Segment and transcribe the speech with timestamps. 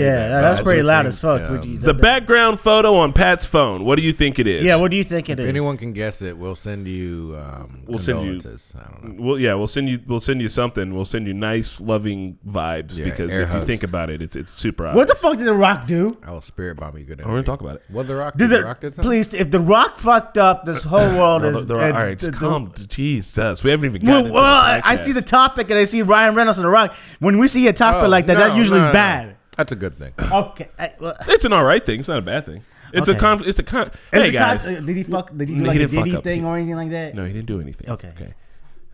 [0.00, 0.28] Yeah, that.
[0.28, 1.42] that but was pretty loud think, as fuck.
[1.42, 3.84] um, Would you- The background photo on Pat's phone.
[3.84, 4.64] What do you think it is?
[4.64, 5.48] Yeah, what do you think it If is?
[5.48, 9.22] anyone can guess it, we'll send you um, We'll send you- I don't know.
[9.24, 9.98] Well, yeah, we'll send you.
[10.06, 10.94] We'll send you something.
[10.94, 14.36] We'll send you nice, loving vibes Yeah, because air if you think about it, it's
[14.36, 14.92] it's super.
[14.92, 16.16] what the fuck did The Rock do?
[16.26, 17.20] I will spirit bomb you good.
[17.22, 17.82] Oh, we're gonna talk about it.
[17.90, 18.50] What the Rock Did did?
[18.50, 19.08] the, The Rock did something?
[19.10, 21.54] please, if The Rock fucked up, this whole world No, is.
[21.66, 22.72] the- the- all right, just the- calm.
[22.88, 25.84] Jesus, we haven't even Well, well I, into the I see the topic and I
[25.84, 26.94] see Ryan Reynolds and The Rock.
[27.20, 29.36] When we see a topic Oh, like that, that usually is bad.
[29.58, 30.12] That's a good thing.
[30.32, 30.68] Okay.
[30.78, 32.00] I, well, It's an all right thing.
[32.00, 32.62] It's not a bad thing.
[32.94, 33.20] It's a Okay.
[33.20, 33.42] conf.
[33.46, 33.88] It's a con.
[33.88, 35.36] is Hey it guys, con- uh, did he fuck?
[35.36, 36.24] Did he do No, he like a didn't fuck Diddy up.
[36.24, 37.14] thing or anything like that?
[37.14, 37.90] no, he didn't do anything.
[37.90, 38.08] Okay.
[38.16, 38.32] Okay,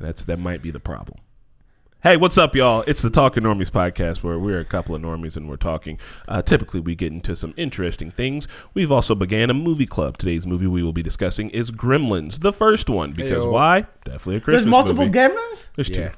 [0.01, 1.19] that's that might be the problem.
[2.03, 2.83] Hey, what's up, y'all?
[2.87, 5.99] It's the Talking Normies podcast where we're a couple of normies and we're talking.
[6.29, 8.47] Uh, typically, we get into some interesting things.
[8.75, 10.19] We've also began a movie club.
[10.19, 13.13] Today's movie we will be discussing is Gremlins, the first one.
[13.13, 13.53] Because Heyo.
[13.53, 13.87] why?
[14.05, 15.19] Definitely a Christmas There's multiple movie.
[15.19, 15.69] gremlins.
[15.77, 16.13] There's Yeah.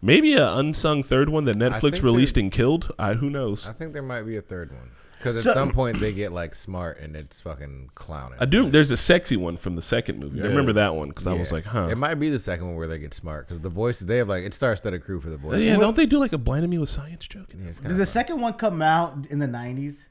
[0.00, 0.06] Two.
[0.06, 2.92] Maybe an unsung third one that Netflix think released and killed.
[2.98, 3.68] I who knows.
[3.68, 4.90] I think there might be a third one.
[5.18, 8.38] Because So- at some point they get like smart and it's fucking clowning.
[8.38, 8.68] I do.
[8.68, 10.40] There's a sexy one from the second movie.
[10.42, 11.54] I remember that one because I was Yeah.
[11.54, 11.88] like, huh.
[11.90, 14.28] It might be the second one where they get smart because the voices they have
[14.28, 15.64] like it starts that a crew for the voices.
[15.64, 17.46] yeah, don't they do like a blinded me with science joke?
[17.58, 18.12] Yeah, it's Did kinda the fun.
[18.12, 20.04] second one come out in the '90s?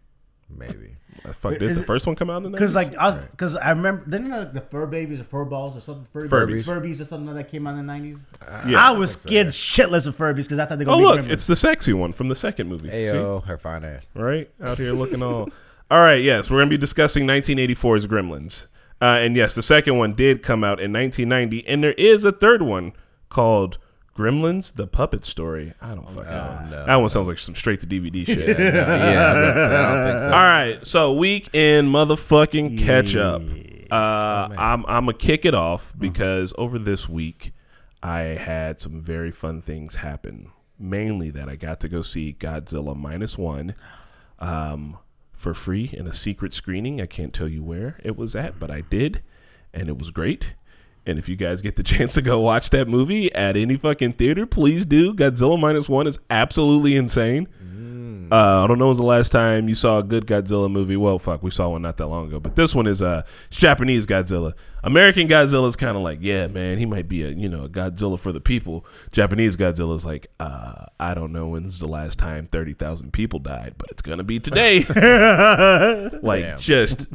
[0.49, 0.95] maybe.
[1.23, 2.75] I fuck, Is did the it- first one come out in the Because 90s?
[2.75, 5.81] like, I was, because I remember, didn't like the fur babies or fur balls or
[5.81, 6.05] something?
[6.13, 6.63] Furbies, Furbies.
[6.65, 8.25] Furbies or something like that came out in the '90s.
[8.69, 8.87] Yeah.
[8.87, 11.27] I was scared shitless of Furbies because I thought they were Oh gonna look, be
[11.27, 11.33] gremlins.
[11.33, 12.89] it's the sexy one from the second movie.
[12.89, 12.95] See?
[12.95, 14.11] Ayo, her fine ass.
[14.13, 15.49] Right out here looking all.
[15.91, 18.65] All right, yes, we're gonna be discussing 1984's Gremlins,
[19.03, 22.31] uh, and yes, the second one did come out in 1990, and there is a
[22.31, 22.93] third one
[23.29, 23.77] called
[24.15, 25.73] Gremlins: The Puppet Story.
[25.81, 26.67] I don't fucking know.
[26.71, 28.57] no, that one sounds like some straight to DVD shit.
[28.57, 29.65] Yeah, no, yeah, I, bet so.
[29.65, 30.25] I don't think so.
[30.27, 33.41] All right, so week in motherfucking catch up.
[33.91, 37.51] Uh, I'm I'm gonna kick it off because over this week
[38.01, 40.51] I had some very fun things happen.
[40.79, 43.75] Mainly that I got to go see Godzilla minus one
[44.39, 44.97] um,
[45.33, 46.99] for free in a secret screening.
[46.99, 49.23] I can't tell you where it was at, but I did,
[49.73, 50.53] and it was great.
[51.05, 54.13] And if you guys get the chance to go watch that movie at any fucking
[54.13, 55.13] theater, please do.
[55.13, 57.47] Godzilla minus one is absolutely insane.
[58.31, 60.97] Uh, I don't know was the last time you saw a good Godzilla movie.
[60.97, 62.39] Well, fuck, we saw one not that long ago.
[62.39, 64.53] But this one is uh, Japanese Godzilla.
[64.83, 67.69] American Godzilla is kind of like, yeah, man, he might be a you know a
[67.69, 68.85] Godzilla for the people.
[69.11, 73.39] Japanese Godzilla is like, uh, I don't know when's the last time thirty thousand people
[73.39, 74.79] died, but it's gonna be today.
[76.21, 76.59] like Damn.
[76.59, 77.07] just,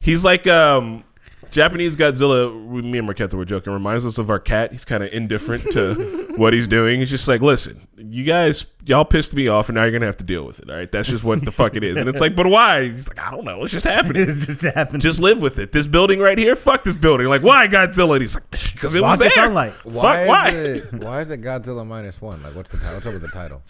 [0.00, 1.04] he's like um.
[1.52, 4.72] Japanese Godzilla, we- me and Marquetta were joking, reminds us of our cat.
[4.72, 6.98] He's kind of indifferent to what he's doing.
[7.00, 10.16] He's just like, listen, you guys, y'all pissed me off, and now you're gonna have
[10.16, 10.70] to deal with it.
[10.70, 11.98] All right, that's just what the fuck it is.
[11.98, 12.84] And it's like, but why?
[12.84, 13.62] He's like, I don't know.
[13.62, 14.22] It's just happening.
[14.28, 15.00] it's just happening.
[15.00, 15.72] Just live with it.
[15.72, 17.28] This building right here, fuck this building.
[17.28, 18.14] Like, why Godzilla?
[18.14, 19.30] And he's like, because it Walk was the there.
[19.32, 19.72] sunlight.
[19.84, 20.48] Why Fuck, why?
[20.50, 20.92] is it?
[20.94, 22.42] Why is it Godzilla minus one?
[22.42, 22.94] Like, what's the title?
[22.94, 23.62] What's up with the title?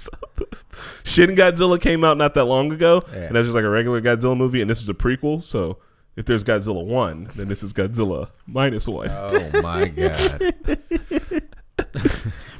[1.05, 3.19] Shin Godzilla came out not that long ago, Yeah.
[3.25, 5.43] and that's just like a regular Godzilla movie, and this is a prequel.
[5.43, 5.79] So
[6.17, 9.09] if there's Godzilla one, then this is Godzilla minus one.
[9.11, 10.55] Oh my god!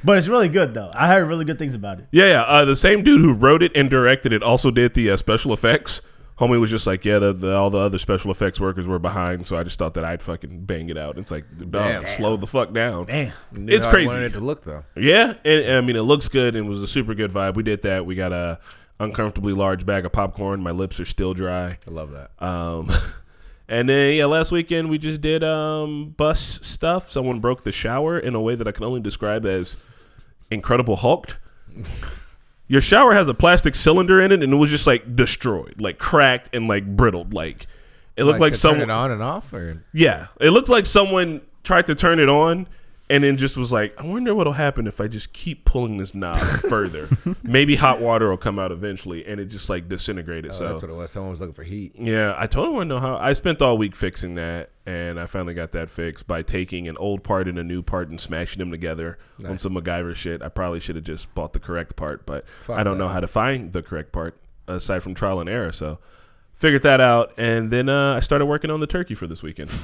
[0.05, 0.91] but it's really good though.
[0.95, 2.07] I heard really good things about it.
[2.11, 2.43] Yeah, yeah.
[2.43, 5.53] Uh, the same dude who wrote it and directed it also did the uh, special
[5.53, 6.01] effects.
[6.39, 9.47] Homie was just like, yeah, the, the, all the other special effects workers were behind,
[9.47, 11.19] so I just thought that I'd fucking bang it out.
[11.19, 12.07] It's like, dog, Damn.
[12.07, 13.05] slow the fuck down.
[13.07, 13.33] Damn.
[13.53, 14.09] Knew It's crazy.
[14.09, 14.83] wanted it to look though.
[14.97, 17.55] Yeah, and, I mean, it looks good and was a super good vibe.
[17.55, 18.07] We did that.
[18.07, 18.59] We got a
[18.99, 20.63] uncomfortably large bag of popcorn.
[20.63, 21.79] My lips are still dry.
[21.87, 22.31] I love that.
[22.45, 22.91] Um,
[23.73, 27.09] and then yeah, last weekend we just did um bus stuff.
[27.11, 29.79] Someone broke the shower in a way that I can only describe as
[30.51, 31.39] Incredible Hulked.
[32.69, 35.99] Your shower has a plastic cylinder in it, and it was just like destroyed, like
[35.99, 37.33] cracked and like brittled.
[37.33, 37.67] Like
[38.15, 38.91] it looked like, turn someone.
[38.91, 42.69] on and off, or Yeah, it looked like someone tried to turn it on
[43.13, 46.15] and then just was like, I wonder what'll happen if I just keep pulling this
[46.15, 46.39] knob
[46.71, 47.09] further.
[47.43, 50.51] Maybe hot water will come out eventually, and it just like disintegrated.
[50.51, 51.11] oh, so that's what it was.
[51.11, 51.93] Someone was looking for heat.
[51.95, 53.19] yeah, I totally want to know how.
[53.19, 56.97] I spent all week fixing that, and I finally got that fixed by taking an
[56.97, 60.41] old part and a new part and smashing them together on some MacGyver shit.
[60.43, 63.05] I probably should have just bought the correct part, but Fuck I don't that.
[63.05, 65.73] know how to find the correct part aside from trial and error.
[65.73, 65.99] So
[66.55, 69.71] figured that out, and then uh, I started working on the turkey for this weekend.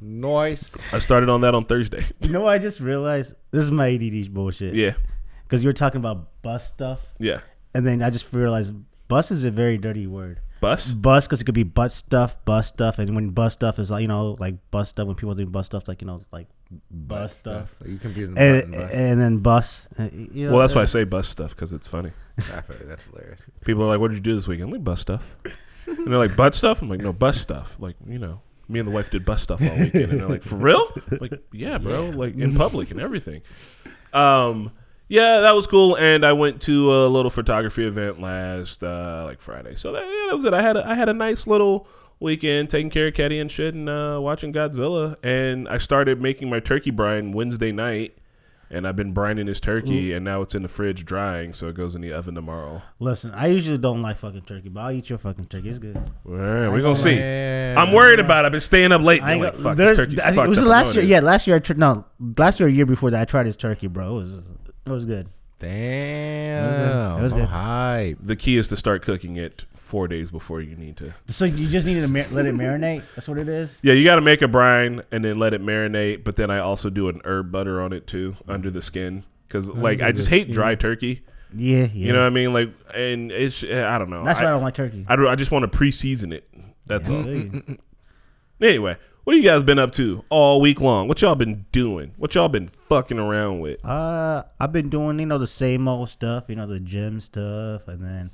[0.00, 0.80] Noise.
[0.92, 2.04] I started on that on Thursday.
[2.20, 4.74] You know, what I just realized this is my ADD bullshit.
[4.74, 4.94] yeah,
[5.44, 7.40] Because you were talking about bus stuff, yeah.
[7.74, 8.74] and then I just realized
[9.08, 10.40] bus is a very dirty word.
[10.60, 10.92] Bus.
[10.92, 14.02] Bus because it could be butt stuff, bus stuff, and when bus stuff is like
[14.02, 16.48] you know like bus stuff when people do bus stuff like you know like
[16.90, 18.92] bus stuff, You confusing the and, bus.
[18.92, 19.88] and then bus.
[20.00, 22.10] uh, you know, Well, that's why I say bus stuff because it's funny.
[22.38, 23.46] I feel like that's hilarious.
[23.64, 25.36] People are like, "What did you do this weekend?" I'm "Bus stuff,"
[25.86, 28.86] and they're like, "Butt stuff." I'm like, "No, bus stuff." Like, you know, me and
[28.88, 31.78] the wife did bus stuff all weekend, and they're like, "For real?" I'm like, yeah,
[31.78, 32.10] bro.
[32.10, 33.42] Like in public and everything.
[34.12, 34.72] Um,
[35.10, 35.96] Yeah, that was cool.
[35.96, 39.74] And I went to a little photography event last uh, like Friday.
[39.74, 40.52] So that, yeah, that was it.
[40.52, 41.88] I had a, I had a nice little
[42.20, 45.16] weekend taking care of Caddy and shit and uh, watching Godzilla.
[45.22, 48.18] And I started making my turkey brine Wednesday night.
[48.70, 50.16] And I've been brining this turkey, mm.
[50.16, 52.82] and now it's in the fridge drying, so it goes in the oven tomorrow.
[53.00, 55.70] Listen, I usually don't like fucking turkey, but I'll eat your fucking turkey.
[55.70, 55.96] It's good.
[55.96, 57.14] All right, we're gonna see.
[57.14, 57.78] Man.
[57.78, 58.44] I'm worried about.
[58.44, 58.46] it.
[58.46, 59.22] I've been staying up late.
[59.22, 60.64] I And like, fuck, there- this turkey's I fucked it was up.
[60.64, 61.04] the last year.
[61.04, 61.56] Yeah, last year.
[61.56, 61.78] I tried.
[61.78, 62.04] No,
[62.36, 64.10] last year, a year before that, I tried his turkey, bro.
[64.18, 65.28] It was it was good.
[65.58, 67.18] Damn.
[67.18, 67.48] It was I'm good.
[67.48, 68.18] hype.
[68.20, 71.12] The key is to start cooking it four days before you need to.
[71.28, 73.02] So you just needed to mar- let it marinate.
[73.14, 73.78] That's what it is.
[73.82, 76.24] Yeah, you got to make a brine and then let it marinate.
[76.24, 79.68] But then I also do an herb butter on it too, under the skin, because
[79.68, 81.22] like I just hate dry turkey.
[81.56, 81.86] Yeah, yeah.
[81.92, 82.52] You know what I mean?
[82.52, 84.24] Like, and it's I don't know.
[84.24, 85.06] That's I, why I don't like turkey.
[85.08, 86.48] I, don't- I just want to pre-season it.
[86.86, 87.24] That's all.
[88.60, 88.96] Anyway,
[89.28, 91.06] what have you guys been up to all week long?
[91.06, 92.12] What y'all been doing?
[92.16, 93.84] What y'all been fucking around with?
[93.84, 97.88] Uh, I've been doing you know the same old stuff, you know the gym stuff,
[97.88, 98.30] and then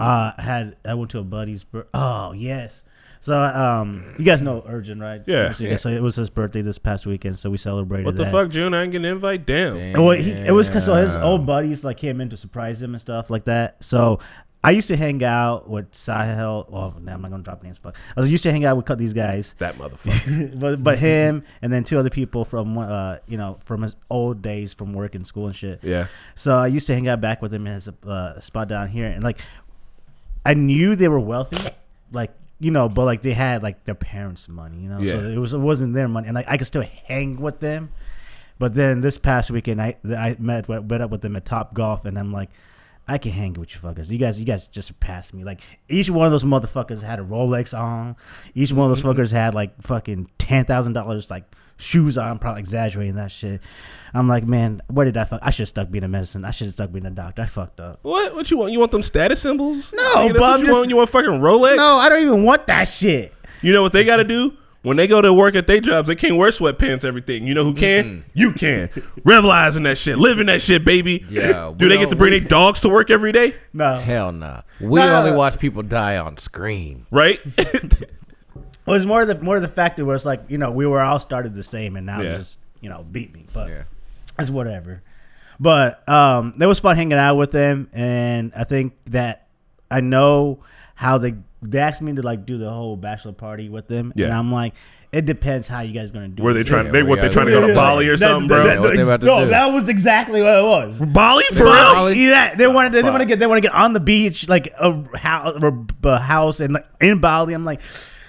[0.00, 1.64] uh had I went to a buddy's.
[1.64, 2.84] Bir- oh yes,
[3.20, 5.20] so um you guys know Urgent right?
[5.26, 5.52] Yeah.
[5.76, 8.06] So it was his birthday this past weekend, so we celebrated.
[8.06, 8.32] What the that.
[8.32, 8.72] fuck, June?
[8.72, 9.44] I ain't getting an invite.
[9.44, 10.02] Damn.
[10.02, 12.94] Well, he, it was 'cause so his old buddies like came in to surprise him
[12.94, 13.84] and stuff like that.
[13.84, 14.20] So
[14.64, 16.66] I used to hang out with Sahel.
[16.68, 18.98] Well, now I'm not gonna drop names, but I was used to hang out with
[18.98, 19.54] these guys.
[19.58, 20.58] That motherfucker.
[20.58, 24.42] but but him and then two other people from uh you know from his old
[24.42, 25.80] days from work and school and shit.
[25.82, 26.08] yeah.
[26.34, 29.06] So I used to hang out back with him in his uh, spot down here,
[29.06, 29.38] and like
[30.44, 31.58] I knew they were wealthy,
[32.10, 34.98] like you know, but like they had like their parents' money, you know.
[34.98, 35.12] Yeah.
[35.12, 37.90] So it was it wasn't their money, and like I could still hang with them.
[38.58, 42.04] But then this past weekend, I I met met up with them at Top Golf,
[42.04, 42.50] and I'm like.
[43.08, 44.10] I can hang with you fuckers.
[44.10, 45.42] You guys, you guys just surpassed me.
[45.44, 48.16] Like each one of those motherfuckers had a Rolex on.
[48.54, 51.44] Each one of those fuckers had like fucking ten thousand dollars like
[51.78, 52.28] shoes on.
[52.28, 53.60] I'm probably exaggerating that shit.
[54.12, 55.40] I'm like, man, where did I fuck?
[55.42, 56.44] I should have stuck being a medicine.
[56.44, 57.42] I should have stuck being a doctor.
[57.42, 58.00] I fucked up.
[58.02, 58.34] What?
[58.34, 58.72] What you want?
[58.72, 59.92] You want them status symbols?
[59.96, 60.90] No, Nigga, that's but what I'm you just- want.
[60.90, 61.76] You want fucking Rolex?
[61.76, 63.32] No, I don't even want that shit.
[63.62, 64.52] You know what they got to do?
[64.82, 67.44] When they go to work at their jobs, they can't wear sweatpants, everything.
[67.46, 68.24] You know who can?
[68.32, 68.88] You can.
[69.24, 70.18] Revelize in that shit.
[70.18, 71.24] Live in that shit, baby.
[71.28, 73.54] Yeah, Do they get to bring we- their dogs to work every day?
[73.72, 74.62] No, Hell nah.
[74.80, 75.18] We No.
[75.18, 77.06] only watch people die on screen.
[77.10, 77.40] Right?
[77.58, 78.06] it
[78.86, 81.54] was more the more the factor where it's like you know we were all started
[81.54, 82.36] the same and now Yeah.
[82.36, 83.82] just you know beat me, but Yeah.
[84.38, 85.02] it's whatever.
[85.60, 89.48] But um, it was fun hanging out with them, and I think that
[89.90, 90.60] I know
[90.98, 94.32] how they they asked me to like do the whole bachelor party with them, and
[94.32, 94.74] I'm like,
[95.12, 96.42] it depends how you guys are gonna do.
[96.42, 96.44] It.
[96.44, 96.86] Were they trying?
[96.86, 97.20] Yeah, They what?
[97.20, 97.72] They trying to go to.
[97.74, 98.64] Bali or That- something, bro?
[98.64, 99.50] that- what they about to no, do.
[99.50, 100.98] that was exactly what it was.
[101.00, 102.14] Bali for Bali?
[102.14, 102.30] real?
[102.30, 103.10] Yeah, they wanted they Fuck.
[103.12, 105.56] want to get they want to get on the beach like a house,
[106.02, 107.54] a house and like, in Bali.
[107.54, 107.80] I'm like,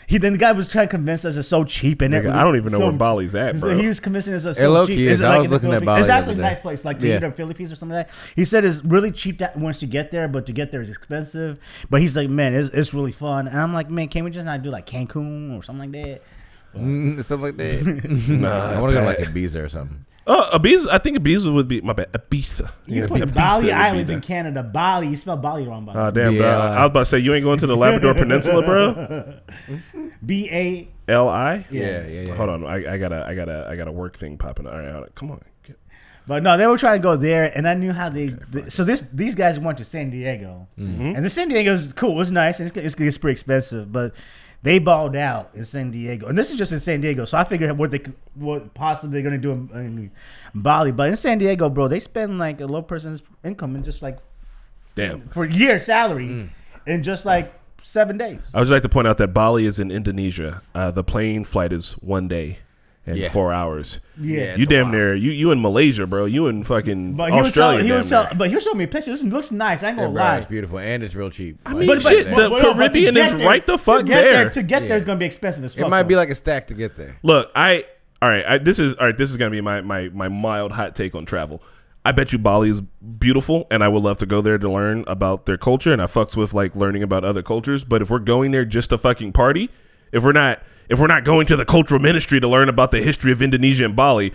[0.09, 2.43] he then the guy was trying to convince us it's so cheap and Nigga, I
[2.43, 3.77] don't even know so- where Bali's at, so bro.
[3.77, 5.07] he was convincing us it's It so low-key cheap.
[5.09, 5.21] is.
[5.21, 7.17] it I was looking at Bali It's actually a nice place, like to Yeah.
[7.17, 8.15] eat in Philippines or something like that.
[8.35, 10.89] He said it's really cheap that once you get there, but to get there is
[10.89, 11.59] expensive.
[11.91, 13.47] But he's like, man, it's, it's really fun.
[13.47, 16.21] And I'm like, man, can we just not do like Cancun or something like that?
[16.75, 18.29] Mm, something like that.
[18.39, 20.05] Nah, I want to go to like Ibiza or something.
[20.27, 20.87] Uh, Ibiza.
[20.89, 22.11] I think Ibiza would be my bad.
[22.11, 22.71] Ibiza.
[22.85, 24.61] You Yeah, put Ibiza Bali would be Islands in Canada.
[24.61, 25.85] Bali, you spell Bali wrong.
[25.85, 26.11] By the Oh way.
[26.11, 26.47] damn, bro!
[26.49, 29.33] I was about to say you ain't going to the Labrador Peninsula, bro.
[30.25, 30.87] B A.
[31.11, 31.65] L I.
[31.71, 32.35] Yeah, yeah, yeah.
[32.35, 34.67] Hold on, I, I got a, I got a, I got a work thing popping.
[34.67, 35.41] All right, hold come on.
[35.63, 35.79] Get-
[36.27, 38.27] But no, they were trying to go there, and I knew how they.
[38.27, 41.15] they- so this these guys went to San Diego, Mm-hmm.
[41.15, 42.11] and the San Diego is cool.
[42.11, 44.13] It was nice, and it's, it's, it's pretty expensive, but
[44.61, 47.25] they balled out in San Diego, and this is just in San Diego.
[47.25, 48.01] So I figured what they
[48.35, 50.11] what possibly they're gonna do in, in
[50.53, 54.01] Bali, but in San Diego, bro, they spend like a low person's income in just
[54.01, 54.17] like
[54.95, 55.27] Damn.
[55.29, 56.49] for a year salary Mm.
[56.87, 58.39] in just like seven days.
[58.53, 60.61] I would like to point out that Bali is in Indonesia.
[60.75, 62.59] Uh, the plane flight is one day
[63.09, 63.29] and Yeah.
[63.29, 63.99] four hours.
[64.21, 64.91] Yeah, you damn while.
[64.93, 66.25] near you you in Malaysia, bro.
[66.25, 67.77] You in fucking But he was Australia.
[67.79, 69.21] telling, he was damn tell, but he was showing me pictures.
[69.21, 69.83] This looks nice.
[69.83, 70.37] I ain't gonna bro, lie.
[70.37, 71.57] it's beautiful and it's real cheap.
[71.65, 73.77] I mean, But- shit, but- the but- but Caribbean get is there- right the to
[73.77, 74.49] fuck get there.
[74.49, 74.87] To get Yeah.
[74.89, 75.85] there is gonna be expensive as fuck.
[75.85, 77.15] it might be like a stack to get there.
[77.23, 77.85] Look, I
[78.21, 78.43] all right.
[78.47, 79.17] I, this is all right.
[79.17, 81.61] This is gonna be my my my mild hot take on travel.
[82.05, 82.81] I bet you Bali is
[83.19, 85.91] beautiful, and I would love to go there to learn about their culture.
[85.93, 87.83] And I fucks with like learning about other cultures.
[87.83, 89.69] But if we're going there just to fucking party,
[90.11, 93.01] if we're not if we're not going to the cultural ministry to learn about the
[93.01, 94.33] history of Indonesia and Bali,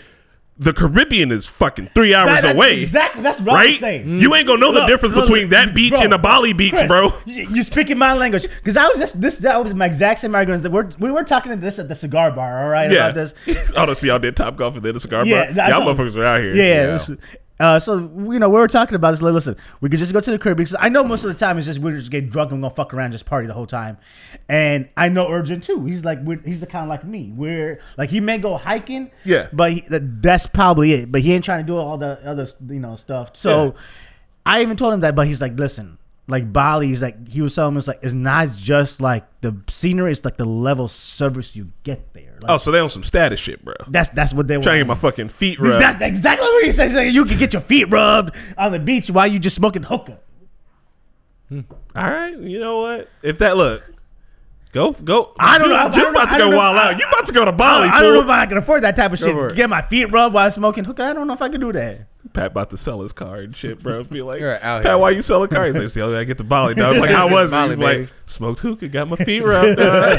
[0.56, 2.80] the Caribbean is fucking three hours That- away.
[2.80, 3.22] Exactly.
[3.22, 3.80] That's what I'm Right?
[3.80, 4.20] saying.
[4.20, 6.70] You ain't gonna know the difference look, between that beach bro, and a Bali beach,
[6.70, 7.12] Chris, bro.
[7.26, 10.32] You, you speaking my language because I was this, this that was my exact same
[10.32, 10.70] argument.
[10.70, 13.08] We're, we were talking to this at the cigar bar, all right, Yeah.
[13.08, 13.34] about this.
[13.72, 15.64] to see y'all did top golf and then the cigar Yeah, bar.
[15.64, 16.54] I Y'all motherfuckers are out here.
[16.54, 17.14] Yeah, Yeah.
[17.60, 19.22] Uh, so you know we were talking about this.
[19.22, 21.38] Like, listen, we could just go to the crib because I know most of the
[21.38, 23.54] time it's just we're just getting drunk and we're gonna fuck around, just party the
[23.54, 23.96] whole time.
[24.48, 25.84] And I know Urgent too.
[25.86, 27.32] He's like we're, he's the kind of like me.
[27.36, 29.48] We're like he may go hiking, Yeah.
[29.52, 31.12] but he, that- that's probably it.
[31.12, 33.36] But he ain't trying to do all the other you know stuff.
[33.36, 33.80] So Yeah.
[34.46, 37.74] I even told him that, but he's like, listen, like Bali, like he was telling
[37.74, 41.54] me it's like it's not just like the scenery, it's like the level of service
[41.54, 42.38] you get there.
[42.40, 43.74] Like, Oh, so they on some status shit, bro.
[43.88, 45.82] that's that's what they were Trying to get my fucking feet rubbed.
[45.82, 46.90] That's exactly what he says.
[46.90, 49.82] He's like, you can get your feet rubbed on the beach while you just smoking
[49.82, 50.18] hookah.
[51.50, 51.60] Hmm.
[51.94, 53.10] All right, you know what?
[53.22, 53.82] If that look,
[54.72, 55.34] go go.
[55.38, 55.82] I don't you know.
[55.82, 56.98] I Just about to go wild out.
[56.98, 57.88] You about to go to Bali?
[57.88, 59.56] I don't know if I can afford that type of for shit.
[59.56, 61.04] Get my feet rubbed while smoking hookah.
[61.04, 62.06] I don't know if I can do that.
[62.34, 64.04] Pat about to sell his car and shit, bro.
[64.04, 64.98] Be like, You're out Pat, here.
[64.98, 65.64] why you sell a car?
[65.66, 66.96] He's like, see, I gotta get to Bali, dog.
[66.96, 67.52] I'm like, how was it?
[67.52, 69.78] Bali, He's like, smoked hookah, got my feet rubbed.
[69.78, 70.18] dog.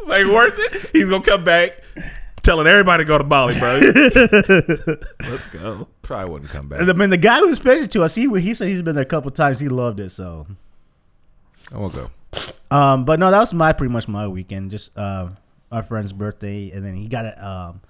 [0.00, 0.90] it's like worth it.
[0.92, 1.82] He's gonna come back
[2.42, 3.78] telling everybody to go to Bali, bro.
[5.30, 5.86] Let's go.
[6.02, 6.80] Probably wouldn't come back.
[6.82, 9.02] I mean, the guy who was pitching to us, he he said he's been there
[9.02, 9.60] a couple times.
[9.60, 10.10] He loved it.
[10.10, 10.46] So,
[11.72, 12.10] I won't go.
[12.70, 14.70] um, but no, that was my pretty much my weekend.
[14.70, 15.28] Just uh,
[15.70, 17.46] our friend's birthday, and then he got a.
[17.46, 17.80] Um,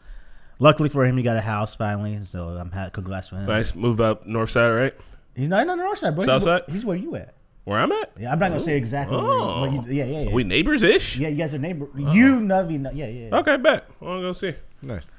[0.63, 2.25] luckily for him, he got a house finally.
[2.25, 2.93] So I'm happy.
[2.93, 3.47] Congrats for him.
[3.47, 3.75] Nice.
[3.75, 4.95] Move up north side, right?
[5.35, 6.25] He's not on the north side, bro.
[6.25, 6.73] South he's, where- side?
[6.73, 7.35] he's where you at.
[7.65, 8.11] Where I'm at?
[8.19, 9.17] Yeah, I'm not gonna say exactly.
[9.17, 9.61] Oh.
[9.61, 10.31] Where you, where you, yeah, yeah, yeah.
[10.33, 11.19] We neighbors ish.
[11.19, 11.89] yeah, you guys are neighbor.
[11.97, 13.29] You, Navi, no- yeah, yeah.
[13.29, 13.39] yeah.
[13.39, 13.87] Okay, bet.
[14.01, 14.55] I'll go see.
[14.83, 15.15] Nice.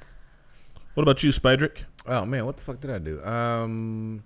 [0.92, 1.84] What about you, Spydrick?
[2.06, 3.24] Oh man, what the fuck did I do?
[3.24, 4.24] Um,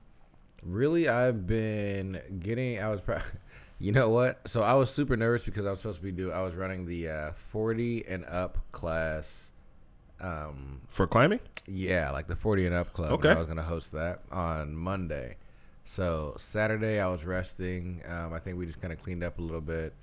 [0.64, 2.80] really, I've been getting.
[2.80, 3.20] I was, pro-
[3.78, 4.40] you know what?
[4.48, 6.32] So I was super nervous because I was supposed to be do.
[6.32, 9.47] I was running the uh, forty and up class.
[10.20, 11.40] Um, For climbing?
[11.66, 13.12] yeah, like the forty and up club.
[13.12, 13.30] Okay.
[13.30, 15.36] I was gonna host that on Monday.
[15.84, 18.02] So Saturday I was resting.
[18.08, 19.94] Um, I think we just kind of cleaned up a little bit.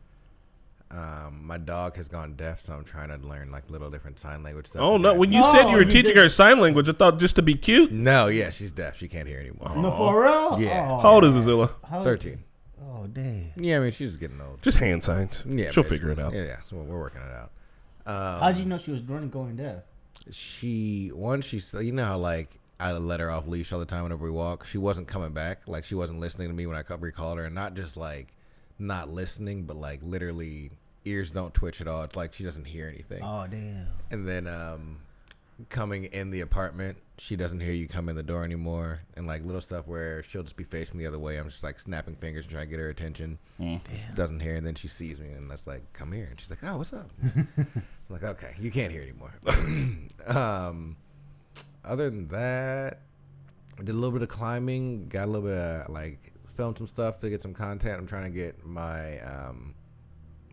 [0.92, 4.44] Um, my dog has gone deaf, so I'm trying to learn like little different sign
[4.44, 4.82] language stuff.
[4.84, 5.16] Oh no!
[5.16, 7.36] When you said Oh, you were you teaching did- her sign language, I thought just
[7.38, 7.92] to be cute.
[7.92, 8.98] no, yeah, she's deaf.
[8.98, 9.76] She can't hear anymore.
[9.76, 10.60] No, for real?
[10.62, 10.88] Yeah.
[10.90, 11.72] Oh, How old is Azilla?
[12.04, 12.44] Thirteen.
[12.82, 13.52] Oh, dang.
[13.58, 14.62] Yeah, I mean she's getting old.
[14.62, 15.44] Just hand signs.
[15.50, 16.34] Yeah, she'll figure it out.
[16.34, 16.62] Yeah, yeah.
[16.64, 17.52] So we're working it out.
[18.08, 19.84] Um, How did you know she was running going deaf?
[20.32, 24.04] She once she you know how like I let her off leash all the time
[24.04, 24.66] whenever we walk.
[24.66, 25.62] She wasn't coming back.
[25.68, 28.34] Like she wasn't listening to me when I recalled her, and not just like
[28.80, 30.72] not listening, but like literally
[31.06, 32.04] ears don't twitch at all.
[32.04, 33.22] It's like she doesn't hear anything.
[33.24, 33.88] Oh, damn.
[34.12, 34.98] And then um,
[35.70, 39.46] coming in the apartment, she doesn't hear you come in the door anymore, and like
[39.46, 41.38] little stuff where she'll just be facing the other way.
[41.38, 43.38] I'm just like snapping fingers and trying to get her attention.
[43.96, 46.50] She doesn't hear, and then she sees me, and that's like, "Come here," and she's
[46.50, 47.48] like, "Oh, what's up?" I'm
[48.10, 49.34] like, "Okay, you can't hear anymore."
[50.28, 50.98] um,
[51.84, 53.02] other than that,
[53.80, 56.88] I did a little bit of climbing, got a little bit of like filmed some
[56.88, 58.00] stuff to get some content.
[58.00, 59.74] I'm trying to get my um,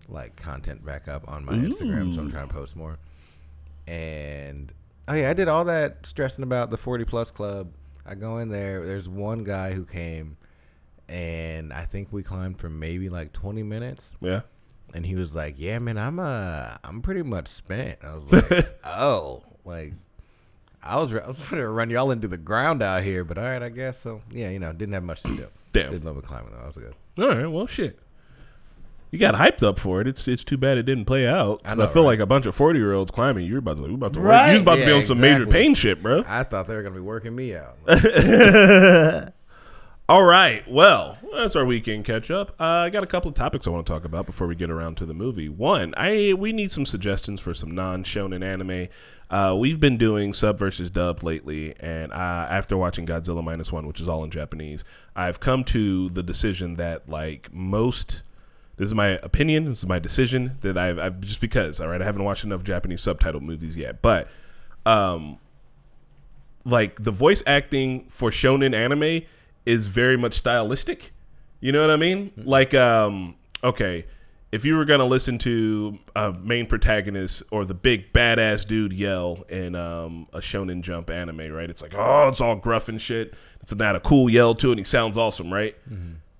[0.09, 2.99] like content back up on my Instagram, so I'm trying to post more.
[3.87, 4.73] And
[5.09, 7.73] oh yeah, I did all that stressing about the 40 plus club.
[8.04, 8.85] I go in there.
[8.85, 10.37] There's one guy who came,
[11.09, 14.16] and I think we climbed for maybe like 20 minutes.
[14.21, 14.42] Yeah.
[14.94, 18.78] And he was like, "Yeah, man, I'm uh, I'm pretty much spent." I was like,
[18.85, 19.94] "Oh, like."
[20.85, 23.62] I was, I was to run y'all into the ground out here, but all right,
[23.62, 24.21] I guess so.
[24.32, 25.47] Yeah, you know, didn't have much to do.
[25.73, 25.90] Damn.
[25.92, 26.64] Did a little bit of climbing though.
[26.64, 26.94] I was good.
[27.18, 27.47] All right.
[27.47, 27.99] Well, shit.
[29.12, 30.09] You got hyped up for it.
[30.09, 31.62] It's it's too bad it didn't play out.
[31.62, 32.09] 'cause I, know, feel right?
[32.09, 33.47] like a bunch of forty year olds climbing.
[33.47, 34.49] You're about to you about to Right.
[34.49, 36.25] you was about to be Yeah, on some major pain shit, bro.
[36.26, 37.76] I thought they were gonna be working me out.
[40.09, 40.62] All right.
[40.69, 42.50] Well, that's our weekend catch up.
[42.61, 44.69] Uh, I got a couple of topics I want to talk about before we get
[44.71, 45.49] around to the movie.
[45.49, 48.88] One, I we need some suggestions for some non shonen anime.
[49.31, 52.16] Uh, we've been doing sub versus dub lately, and uh,
[52.50, 54.85] after watching Godzilla minus one, which is all in Japanese,
[55.16, 58.23] I've come to the decision that like most.
[58.76, 59.66] This is my opinion.
[59.66, 62.00] This is my decision that I've, I've just because all right.
[62.00, 64.28] I haven't watched enough Japanese subtitled movies yet, but
[64.86, 65.38] um,
[66.64, 69.22] like the voice acting for shonen anime
[69.66, 71.12] is very much stylistic.
[71.60, 72.32] You know what I mean?
[72.36, 74.06] Like, um, okay,
[74.50, 79.44] if you were gonna listen to a main protagonist or the big badass dude yell
[79.48, 81.70] in um, a Shonen Jump anime, right?
[81.70, 83.34] It's like, oh, it's all gruff and shit.
[83.60, 85.76] It's not a cool yell to it, and he sounds awesome, right?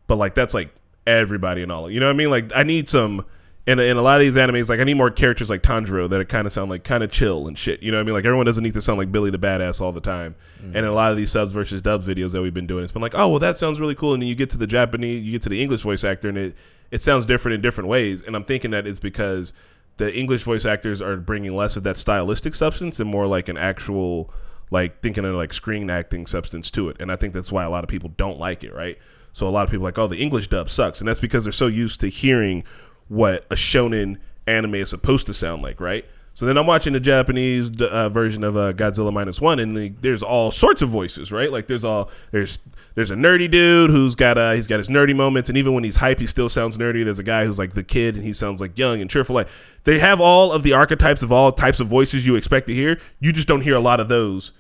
[0.09, 0.75] But like, that's like
[1.07, 1.91] everybody and all.
[1.91, 2.31] You know what I mean?
[2.31, 3.25] Like, I need some.
[3.65, 6.11] In a, in a lot of these animes, like I need more characters like Tanjiro
[6.11, 7.81] that kind of sound like kind of chill and shit.
[7.81, 8.15] You know what I mean?
[8.15, 10.35] Like everyone doesn't need to sound like Billy the Badass all the time.
[10.57, 10.67] Mm-hmm.
[10.67, 12.91] And in a lot of these subs versus dubs videos that we've been doing, it's
[12.91, 14.15] been like, oh well, that sounds really cool.
[14.15, 16.37] And then you get to the Japanese, you get to the English voice actor, and
[16.37, 16.57] it
[16.91, 18.23] it sounds different in different ways.
[18.23, 19.53] And I'm thinking that it's because
[19.97, 23.57] the English voice actors are bringing less of that stylistic substance and more like an
[23.57, 24.33] actual
[24.71, 26.97] like thinking of like screen acting substance to it.
[26.99, 28.99] And I think that's why a lot of people don't like it, right?
[29.33, 31.45] So a lot of people are like, oh, the English dub sucks, and that's because
[31.45, 32.65] they're so used to hearing
[33.09, 36.05] what a shonen anime is supposed to sound like, right?
[36.35, 39.89] So then I'm watching the Japanese uh, version of uh, Godzilla minus one, and the,
[40.01, 41.53] there's all sorts of voices, right?
[41.53, 42.59] Like there's all there's
[42.95, 45.85] there's a nerdy dude who's got uh he's got his nerdy moments, and even when
[45.85, 47.05] he's hype, he still sounds nerdy.
[47.05, 49.35] There's a guy who's like the kid, and he sounds like young and cheerful.
[49.35, 49.49] Like
[49.85, 52.99] they have all of the archetypes of all types of voices you expect to hear.
[53.21, 54.53] You just don't hear a lot of those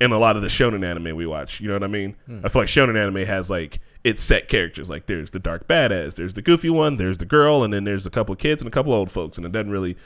[0.00, 1.60] in a lot of the shonen anime we watch.
[1.60, 2.14] You know what I mean?
[2.44, 4.88] I feel like shonen anime has like its set characters.
[4.90, 8.06] Like there's the dark badass, there's the goofy one, there's the girl, and then there's
[8.06, 9.96] a couple of kids and a couple of old folks, and it doesn't really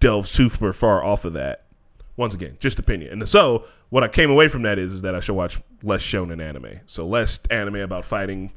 [0.00, 1.64] delve super far off of that.
[2.16, 3.12] Once again, just opinion.
[3.12, 6.00] And so what I came away from that is is that I should watch less
[6.00, 6.80] shonen anime.
[6.86, 8.52] So less anime about fighting,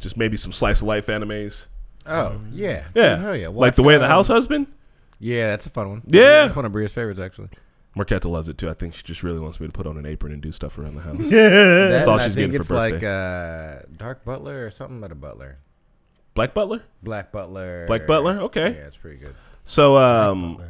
[0.00, 1.66] just maybe some slice of life animes.
[2.06, 3.48] Oh yeah, Yeah, hell yeah.
[3.48, 4.66] like the Watch, way of the um, house husband.
[5.20, 6.02] Yeah, that's a fun one.
[6.06, 6.44] Yeah.
[6.44, 7.50] that's one of Bria's favorites actually.
[7.96, 8.68] Marquetta loves it too.
[8.68, 10.78] I think she just really wants me to put on an apron and do stuff
[10.78, 11.20] around the house.
[11.20, 11.48] Yeah,
[11.88, 14.98] that's all and I she's think getting it's for like uh, Dark Butler or something
[14.98, 15.58] about a butler.
[16.34, 16.82] Black Butler.
[17.02, 17.86] Black Butler.
[17.86, 18.40] Black Butler?
[18.42, 18.72] Okay.
[18.74, 19.34] Yeah, it's pretty good.
[19.64, 20.60] So um,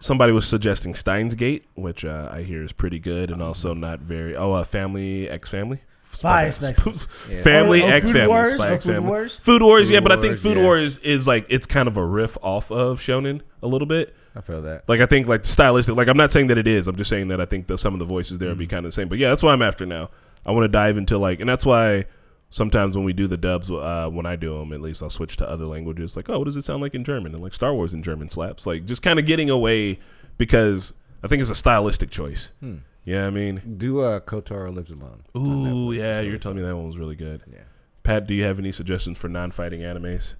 [0.00, 4.00] somebody was suggesting Steins Gate, which uh, I hear is pretty good and also not
[4.00, 4.34] very.
[4.36, 5.80] Oh, uh, Family X Family.
[6.10, 6.94] Spy Inspection.
[7.30, 7.42] Yeah.
[7.42, 8.28] Family Oh, X Food Family.
[8.28, 8.54] Wars?
[8.54, 9.08] Spy X Food Family.
[9.08, 9.36] Wars?
[9.38, 10.64] Food Wars, Food yeah, but I think Food yeah.
[10.64, 14.14] Wars is like it's kind of a riff off of Shonen a little bit.
[14.34, 14.88] I feel that.
[14.88, 15.94] Like I think like stylistic.
[15.96, 16.88] Like I'm not saying that it is.
[16.88, 18.60] I'm just saying that I think that some of the voices there will Mm.
[18.60, 19.08] be kind of the same.
[19.08, 20.10] But yeah, that's what I'm after now.
[20.46, 22.06] I want to dive into like, and that's why
[22.50, 25.36] sometimes when we do the dubs, uh, when I do them, at least I'll switch
[25.38, 26.16] to other languages.
[26.16, 27.34] Like, oh, what does it sound like in German?
[27.34, 28.66] And like Star Wars in German slaps.
[28.66, 29.98] Like just kind of getting away
[30.38, 32.52] because I think it's a stylistic choice.
[32.60, 32.76] Hmm.
[33.04, 35.24] Yeah, I mean, Do uh, Kotaro lives alone.
[35.36, 37.42] Ooh, yeah, really you're telling me that one was really good.
[37.52, 37.58] Yeah.
[38.04, 40.34] Pat, do you have any suggestions for non-fighting animes?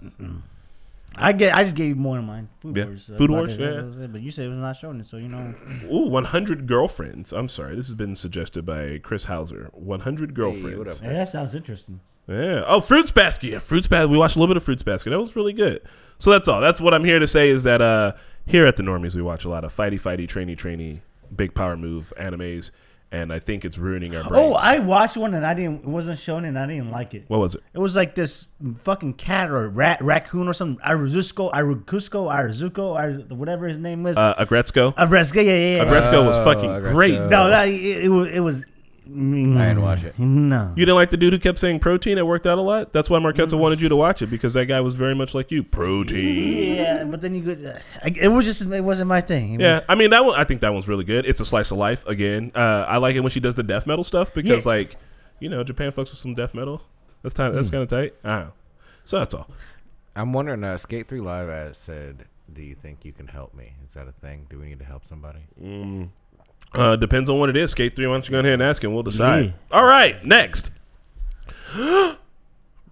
[1.16, 1.54] I get.
[1.54, 2.48] I just gave you one of mine.
[2.60, 2.84] Food Yeah.
[2.86, 3.10] Wars.
[3.12, 3.62] uh, Food Wars, that-
[3.98, 4.04] yeah.
[4.04, 4.12] it.
[4.12, 5.54] But you said it was not showing it, so you know.
[5.92, 7.32] Ooh, 100 girlfriends.
[7.32, 9.68] I'm sorry, this has been suggested by Chris Hauser.
[9.72, 10.78] 100 girlfriends.
[10.78, 10.98] what up?
[10.98, 12.00] Hey, that sounds interesting.
[12.28, 12.64] Yeah.
[12.66, 13.50] Oh, Fruits Basket.
[13.50, 14.08] Yeah, Fruits Basket.
[14.08, 15.10] We watched a little bit of Fruits Basket.
[15.10, 15.82] That was really good.
[16.18, 16.60] So that's all.
[16.60, 18.12] That's what I'm here to say is that uh,
[18.46, 21.00] here at the Normies, we watch a lot of fighty, fighty, trainy, trainy,
[21.34, 22.70] big power move animes,
[23.12, 24.44] and I think it's ruining our brains.
[24.46, 25.80] Oh, I watched one and I didn't.
[25.84, 27.24] It wasn't shown and I didn't like it.
[27.28, 27.60] what was it?
[27.74, 30.82] It was like this fucking cat or rat, raccoon or something.
[30.84, 34.16] Iruzusko, Irukusko, Iruzuko, Iru- whatever his name was.
[34.16, 34.94] Uh, Aggretsuko.
[34.96, 35.84] Aggretsuko, yeah, yeah, yeah.
[35.84, 36.94] Aggretsuko was Oh, fucking Aggretsuko.
[36.94, 37.12] great.
[37.20, 38.28] no, that, it, it was.
[38.28, 38.64] It was
[39.14, 40.18] I didn't watch it.
[40.18, 40.72] No.
[40.76, 42.18] You didn't like the dude who kept saying protein?
[42.18, 42.92] It worked out a lot.
[42.92, 43.18] That's why.
[43.18, 45.62] Marquetta wanted you to watch it because that guy was very much like you.
[45.62, 46.76] Protein.
[46.76, 47.64] Yeah, but then you could.
[47.66, 48.62] Uh, I- it was just.
[48.62, 49.54] It wasn't my thing.
[49.54, 50.38] It Yeah, was- I mean that one.
[50.38, 51.26] I think that one's really good.
[51.26, 52.52] It's a slice of life again.
[52.54, 54.72] Uh, I like it when she does the death metal stuff because, Yeah.
[54.72, 54.96] like,
[55.40, 56.82] you know, Japan fucks with some death metal.
[57.22, 57.54] That's kind.
[57.54, 58.14] That's kind of tight.
[58.24, 58.52] I don't know.
[59.04, 59.48] So that's all.
[60.16, 60.62] I'm wondering.
[60.64, 64.08] Uh, Skate Three Live has said, "Do you think you can help me?" Is that
[64.08, 64.46] a thing?
[64.50, 65.40] Do we need to help somebody?
[65.62, 66.08] Mm.
[66.74, 67.70] Uh, depends on what it is.
[67.72, 68.06] Skate three.
[68.06, 69.46] Why don't you go ahead and ask and we'll decide.
[69.46, 69.52] Yeah.
[69.70, 70.70] All right, next.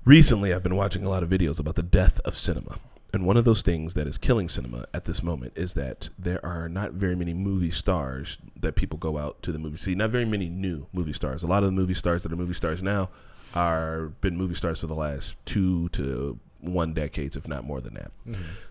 [0.05, 2.77] Recently, I've been watching a lot of videos about the death of cinema.
[3.13, 6.45] And one of those things that is killing cinema at this moment is that there
[6.47, 9.95] are not very many movie stars that people go out to the movie see.
[9.95, 11.43] Not very many new movie stars.
[11.43, 13.09] A lot of the movie stars that are movie stars now
[13.55, 17.95] are been movie stars for the last two to one decades, if not more than
[17.95, 18.13] that.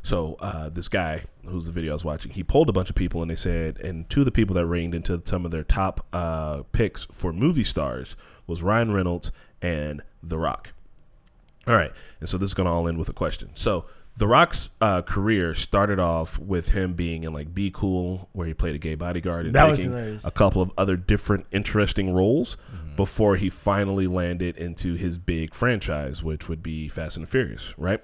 [0.04, 2.96] So uh, this guy, who's the video I was watching, he polled a bunch of
[2.96, 5.64] people, and they said, and two of the people that reigned into some of their
[5.64, 8.16] top uh, picks for movie stars
[8.48, 10.74] was Ryan Reynolds and The Rock.
[11.68, 13.50] All right, and so this is going to all end with a question.
[13.54, 13.86] So
[14.20, 18.54] The Rock's uh, career started off with him being in like Be Cool, where he
[18.54, 20.26] played a gay bodyguard and That was taking hilarious.
[20.26, 22.58] a couple of other different interesting roles
[22.98, 27.74] before he finally landed into his big franchise, which would be Fast and the Furious,
[27.78, 28.02] right?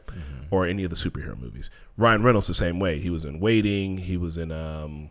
[0.51, 1.69] Or any of the superhero movies.
[1.97, 2.99] Ryan Reynolds the same way.
[2.99, 3.97] He was in Waiting.
[3.97, 5.10] He was in um,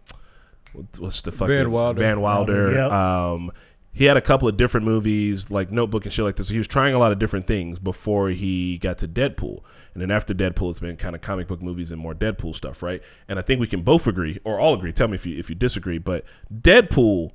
[0.73, 2.01] what- what's the fucking Van Wilder.
[2.01, 2.73] Van Wilder.
[2.73, 2.91] Yep.
[2.91, 3.51] Um,
[3.95, 6.49] he had a couple of different movies like Notebook and shit like this.
[6.49, 9.61] He was trying a lot of different things before he got to Deadpool.
[9.95, 12.83] And then after Deadpool, it's been kind of comic book movies and more Deadpool stuff,
[12.83, 13.01] right?
[13.29, 14.93] And I think we can both agree, or all agree.
[14.93, 17.31] Tell me if you if you disagree, but Deadpool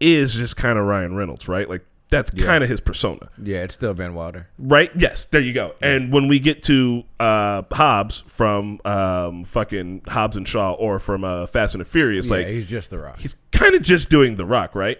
[0.00, 1.68] is just kind of Ryan Reynolds, right?
[1.68, 2.46] Like that's Yeah.
[2.46, 4.48] kind of his persona, Yeah, it's still Van Wilder.
[4.58, 4.90] right?
[4.96, 5.74] Yes, there you go.
[5.82, 11.22] And when we get to uh, Hobbs from um, fucking Hobbs and Shaw, or from
[11.24, 13.18] uh, Fast and the Furious, yeah, like he's just the Rock.
[13.20, 14.98] he's kind of just doing The Rock, right?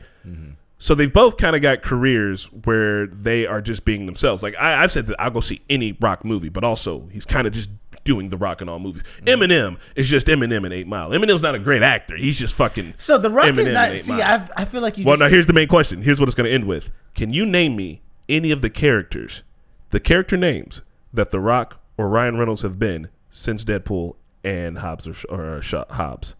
[0.79, 4.43] So they've both kind of got careers where they are just being themselves.
[4.45, 7.47] Like I, I've said that I'll go see any Rock movie, but also he's kind
[7.47, 7.71] of just
[8.05, 9.03] doing The Rock in all movies.
[9.21, 9.43] Mm-hmm.
[9.43, 11.11] Eminem is just Eminem in Eight Mile.
[11.11, 12.17] Eminem's not a great actor.
[12.17, 12.95] He's just fucking.
[12.97, 14.17] So the Rock Eminem is not.
[14.19, 14.23] See.
[14.23, 15.05] I, I feel like you.
[15.05, 16.03] Well, just, now here's the main question.
[16.03, 16.91] Here's what it's going to end with.
[17.15, 19.43] Can you name me any of the characters,
[19.91, 24.15] the character names that The Rock or Ryan Reynolds have been since Deadpool
[24.45, 25.61] and Hobbs or, or
[25.91, 26.37] Hobbs?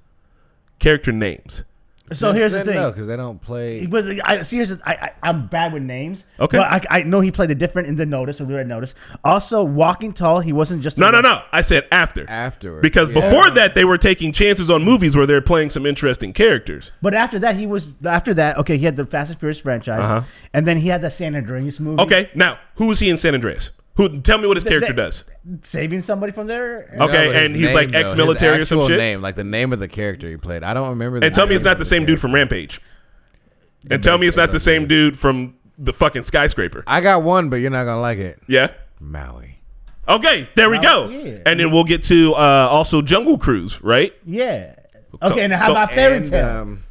[0.79, 1.65] Character names.
[2.13, 2.75] So here's the thing.
[2.75, 3.87] No, because they don't play.
[3.87, 6.25] But I seriously, I, I I'm bad with names.
[6.41, 6.59] Okay.
[6.59, 8.95] but I, I know he played a different in the notice or the red notice.
[9.25, 11.43] Also, Walking Tall, he wasn't just No, no, no.
[11.53, 12.29] I said after.
[12.29, 13.21] Afterward, Because yeah.
[13.21, 16.93] before that, they were taking chances on movies where they're playing some interesting characters.
[17.03, 18.59] But after that, he was after that.
[18.59, 20.23] Okay, he had the Fast and Furious franchise, Uh-huh.
[20.53, 22.03] and then he had the San Andreas movie.
[22.03, 23.71] Okay, now who was he in San Andreas?
[23.99, 24.21] Who?
[24.21, 25.25] Tell me what his character they- does.
[25.63, 26.89] saving somebody from there.
[26.99, 28.97] Okay, but his and he's, like, though, his ex-military or some shit?
[28.97, 30.63] Name, like the name of the character he played.
[30.63, 31.19] I don't remember.
[31.21, 32.81] The And tell me it's not the same dude from Rampage.
[33.91, 36.83] And tell me it's not the same dude from the fucking skyscraper.
[36.87, 38.41] I got one, but you're not gonna like it.
[38.49, 38.69] Yeah.
[39.01, 39.59] Maui.
[40.09, 41.09] Okay, there we go.
[41.09, 41.39] Yeah.
[41.45, 42.39] And then we'll get to uh,
[42.71, 44.13] also Jungle Cruise, right?
[44.25, 44.75] Yeah.
[45.23, 46.47] Okay, and how So- about Fairy Tale?
[46.49, 46.85] um,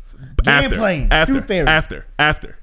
[0.43, 2.57] Game after, Plane, after, after, after.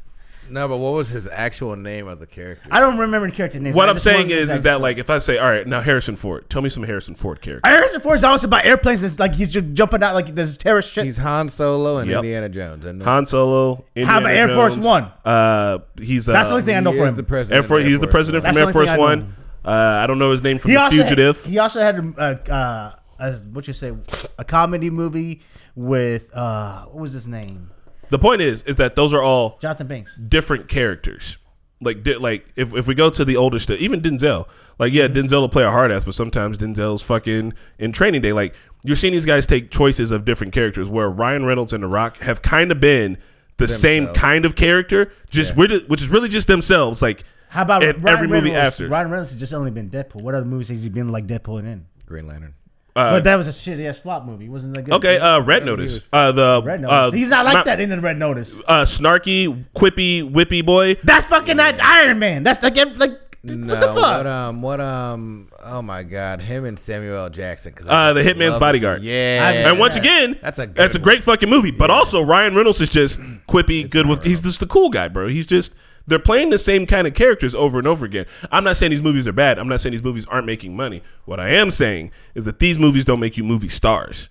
[0.55, 2.67] No, but what was his actual name of the character?
[2.71, 3.75] I don't remember the character names.
[3.77, 5.37] What I I'm just saying remember is, his is that actual- like if I say,
[5.38, 7.69] all right, now Harrison Ford, tell me some Harrison Ford character.
[7.69, 9.03] Harrison Ford is also about airplanes.
[9.03, 11.05] And like he's just jumping out like this terrorist shit.
[11.05, 12.19] He's Han Solo and Yep.
[12.19, 12.85] Indiana Jones.
[12.85, 13.85] And Han Solo.
[13.95, 14.87] Indiana about Air Force Jones.
[14.87, 15.05] One?
[15.25, 17.17] Uh, he's uh, That's the only thing I know he for is him.
[17.17, 17.67] the Air president.
[17.67, 17.81] Force.
[17.83, 19.37] of He's the president That's from the Air only Force thing I One.
[19.64, 19.71] Uh,
[20.03, 21.43] I don't know his name from he The Fugitive.
[21.45, 23.93] Had, he also had a, uh, a what you say
[24.38, 25.43] a comedy movie
[25.77, 27.71] with uh what was his name?
[28.11, 30.17] The point is, is that those are all Jonathan Banks.
[30.17, 31.38] different characters.
[31.81, 35.07] Like, di- like if, if we go to the older stuff, even Denzel, like yeah,
[35.09, 35.19] Mm-hmm.
[35.27, 38.33] Denzel will play a hard ass, but sometimes Denzel's fucking in Training Day.
[38.33, 41.88] Like you're seeing these guys take choices of different characters, where Ryan Reynolds and The
[41.88, 43.19] Rock have kind of been
[43.57, 44.21] the same Themselves.
[44.21, 47.03] kind of character, just we're just- which is really just themselves.
[47.03, 48.75] Like How about in Ryan every movie Reynolds?
[48.75, 48.88] after.
[48.88, 50.23] Ryan Reynolds has just only been Deadpool.
[50.23, 51.87] What other movies has he been like Deadpool in?
[52.07, 52.55] Green Lantern.
[52.94, 54.48] But that was a shitty ass flop movie.
[54.48, 54.92] Wasn't that good?
[54.94, 56.09] Uh, Okay, uh, Red Notice.
[56.12, 57.18] Uh, the Red uh, Notice.
[57.18, 58.59] He's not like that in the Red Notice.
[58.66, 60.94] Uh, snarky, quippy, whippy boy.
[61.02, 62.42] That's fucking that Iron Man.
[62.44, 63.96] That's like ev- like No, what the fuck?
[64.18, 67.30] what um, what um, oh my God, him and Samuel L.
[67.30, 67.72] Jackson.
[67.72, 68.98] Cause Uh, The Hitman's Bodyguard.
[69.00, 71.02] this- Yeah, And once again, That's a good that's a one.
[71.04, 71.70] great fucking movie.
[71.72, 74.22] But also Ryan Reynolds is just quippy, good with.
[74.22, 75.26] He's just the cool guy, bro.
[75.28, 75.74] He's just
[76.07, 78.27] they're playing the same kind of characters over and over again.
[78.51, 79.59] I'm not saying these movies are bad.
[79.59, 81.03] I'm not saying these movies aren't making money.
[81.25, 84.29] What I am saying is that these movies don't make you movie stars.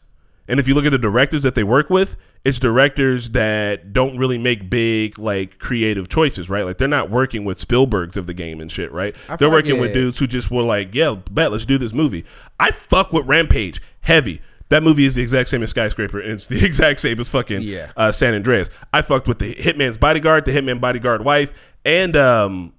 [0.47, 4.17] And if you look at the directors that they work with, it's directors that don't
[4.17, 6.63] really make big like creative choices, right?
[6.65, 9.15] Like they're not working with Spielbergs of the game and shit, right?
[9.29, 11.77] I They're feel like, working with dudes who just were like, "Yeah, bet let's do
[11.77, 12.25] this movie."
[12.59, 14.41] I fuck with Rampage heavy.
[14.69, 17.61] That movie is the exact same as Skyscraper, and it's the exact same as fucking
[17.61, 17.91] Yeah.
[17.95, 18.69] uh, San Andreas.
[18.93, 21.53] I fucked with the Hitman's Bodyguard, the Hitman Bodyguard wife,
[21.85, 22.73] and um,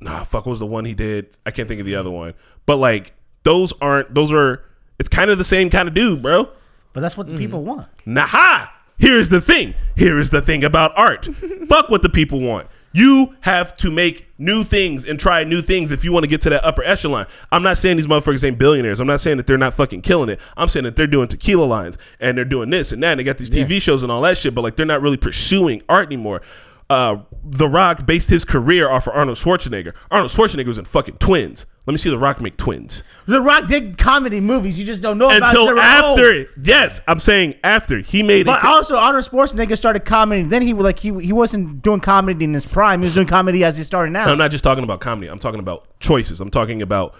[0.00, 1.28] nah, fuck, what was the one he did?
[1.46, 2.34] I can't think of the other one.
[2.66, 4.12] But like, those aren't.
[4.14, 4.64] Those are.
[4.98, 6.48] It's kind of the same kind of dude, bro.
[6.92, 7.86] But that's what the people want.
[8.04, 8.66] Nah.
[8.98, 9.74] Here's the thing.
[9.96, 11.24] Here is the thing about art.
[11.68, 12.66] Fuck what the people want.
[12.92, 16.40] You have to make new things and try new things if you want to get
[16.42, 17.26] to that upper echelon.
[17.52, 18.98] I'm not saying these motherfuckers ain't billionaires.
[18.98, 20.40] I'm not saying that they're not fucking killing it.
[20.56, 23.12] I'm saying that they're doing tequila lines and they're doing this and that.
[23.12, 25.16] And they got these TV shows and all that shit, but like they're not really
[25.16, 26.42] pursuing art anymore.
[26.88, 29.92] Uh, the Rock based his career off of Arnold Schwarzenegger.
[30.10, 31.66] Arnold Schwarzenegger was in fucking Twins.
[31.90, 34.78] Let me see The Rock make Twins The Rock did comedy movies.
[34.78, 36.38] You just don't know about until after.
[36.38, 36.46] old.
[36.62, 38.46] Yes, I'm saying after he made it.
[38.46, 38.64] But it.
[38.64, 40.44] also, Arnold Schwarzenegger started comedy.
[40.44, 43.00] Then he like he he wasn't doing comedy in his prime.
[43.00, 44.26] He was doing comedy as he started now.
[44.26, 45.26] I'm not just talking about comedy.
[45.26, 46.40] I'm talking about choices.
[46.40, 47.16] I'm talking about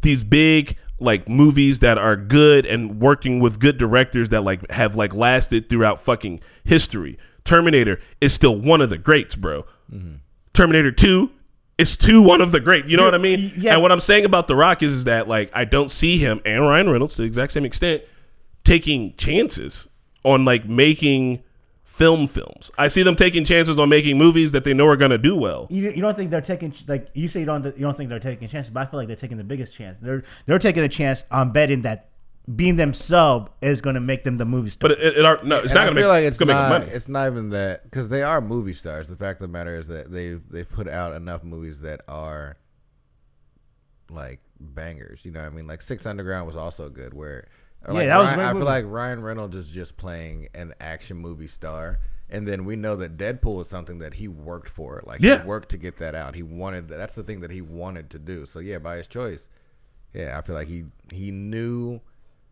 [0.00, 4.96] these big like movies that are good and working with good directors that like have
[4.96, 7.16] like lasted throughout fucking history.
[7.44, 9.66] Terminator is still one of the greats, bro.
[9.88, 10.14] Mm-hmm.
[10.52, 11.30] Terminator 2
[11.78, 12.86] is two one of the great.
[12.86, 13.52] You know what I mean?
[13.56, 13.74] yeah.
[13.74, 16.40] And what I'm saying about The Rock is, is that like I don't see him
[16.44, 18.02] and Ryan Reynolds to the exact same extent
[18.64, 19.88] taking chances
[20.24, 21.42] on like making
[21.84, 22.70] film films.
[22.78, 25.34] I see them taking chances on making movies that they know are going to do
[25.36, 25.66] well.
[25.70, 28.20] You, you don't think they're taking like you say you don't you don't think they're
[28.20, 29.98] taking chances, but I feel like they're taking the biggest chance.
[29.98, 32.10] They're they're taking a chance on betting that
[32.56, 34.88] being themselves is going to make them the movie star.
[34.88, 36.14] But it, it, are no, it's And not going to feel make.
[36.14, 36.68] like it's, it's going to make not.
[36.70, 36.92] them money.
[36.92, 39.08] It's not even that because they are movie stars.
[39.08, 42.56] The fact of the matter is that they they put out enough movies that are
[44.10, 45.24] like bangers.
[45.24, 47.14] You know, what I mean, like Six Underground was also good.
[47.14, 47.48] Where
[47.86, 48.64] Yeah, like, that was Ryan, great I feel movie.
[48.66, 51.98] like Ryan Reynolds is just playing an action movie star.
[52.30, 55.02] And then we know that Deadpool is something that he worked for.
[55.06, 55.40] Like Yeah.
[55.42, 56.34] he worked to get that out.
[56.34, 56.98] He wanted that.
[56.98, 58.44] That's the thing that he wanted to do.
[58.44, 59.48] So yeah, by his choice,
[60.12, 62.00] yeah, I feel like he he knew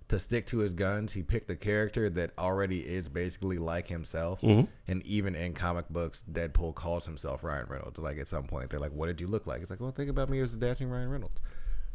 [0.09, 1.13] to stick to his guns.
[1.13, 4.41] He picked a character that already is basically like himself.
[4.41, 4.67] Mm-hmm.
[4.89, 7.99] And even in comic books, Deadpool calls himself Ryan Reynolds.
[7.99, 10.11] Like at some point, they're like, "What did you look like?" It's like, "Well, think
[10.11, 11.41] about me as the dashing Ryan Reynolds."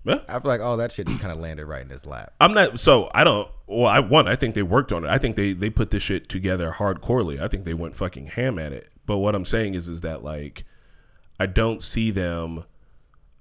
[0.04, 0.20] Yeah.
[0.28, 2.34] I feel like all that shit just kind of landed right in his lap.
[2.40, 2.80] I'm not.
[2.80, 3.48] So I don't.
[3.68, 4.28] Well, I one.
[4.28, 5.10] I think they worked on it.
[5.10, 7.42] I think they they put this shit together hardcorely.
[7.42, 8.90] I think they went fucking ham at it.
[9.06, 10.66] But what I'm saying is, is that like,
[11.40, 12.66] I don't see them.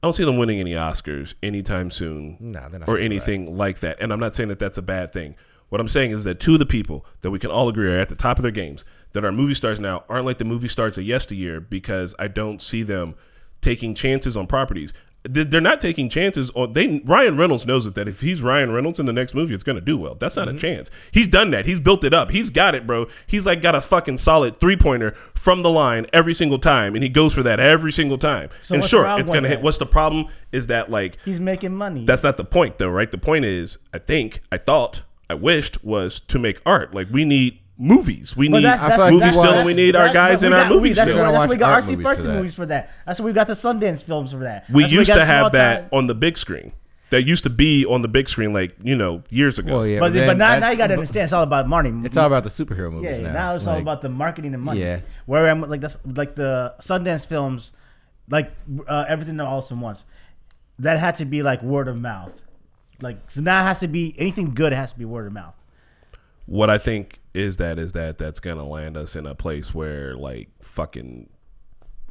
[0.03, 2.39] I don't see them winning any Oscars anytime soon.
[2.41, 3.99] Not or anything like that.
[4.01, 5.37] And I'm not saying that that's a bad thing.
[5.69, 7.99] What I'm saying is that two of the people that we can all agree are
[7.99, 10.69] at the top of their games that are movie stars now aren't like the movie
[10.69, 13.15] stars of yesteryear because I don't see them
[13.61, 14.93] taking chances on properties.
[15.23, 17.01] They- They're not taking chances on they.
[17.05, 19.77] Ryan Reynolds knows it that if he's Ryan Reynolds in the next movie, it's going
[19.77, 20.15] to do well.
[20.15, 20.59] That's not a mm-hmm.
[20.59, 20.91] chance.
[21.13, 21.67] He's done that.
[21.67, 22.31] He's built it up.
[22.31, 23.07] He's got it, bro.
[23.27, 27.03] He's like got a fucking solid three pointer from the line every single time, and
[27.03, 28.49] he goes for that every single time.
[28.63, 29.61] So and sure, it's going to hit.
[29.61, 30.27] What's the problem?
[30.53, 32.05] Is that like He's making money.
[32.05, 33.11] that's not the point, though, right?
[33.11, 36.93] The point is, I think, I thought, I wished was to make art.
[36.93, 38.37] Like we need movies.
[38.37, 39.97] We But need that's- I feel that's- like movies that's- still, and that's- we need
[39.97, 41.23] our guys in our got- movies That's, still.
[41.25, 42.91] why- that's why we got RC movies First for movies for that.
[43.07, 44.69] That's why we got the Sundance films for that.
[44.71, 46.73] We That's why used got to have that time- on the big screen.
[47.09, 49.79] That used to be on the big screen, like you know, years ago.
[49.79, 51.93] Well, yeah, But, then but now, now you got to understand, it's all about money.
[52.05, 53.27] It's all about the superhero movies yeah.
[53.29, 53.33] now.
[53.33, 54.81] Now, it's all about the marketing and money.
[54.81, 55.01] Yeah.
[55.27, 57.73] Where I'm like that's like the Sundance films,
[58.31, 58.53] like
[58.87, 60.05] uh, everything all at once.
[60.79, 62.33] That had to be like word of mouth.
[63.03, 65.55] Like so now it has to be anything good has to be word of mouth.
[66.47, 70.17] What I think is that is that that's gonna land us in a place where
[70.17, 71.29] like fucking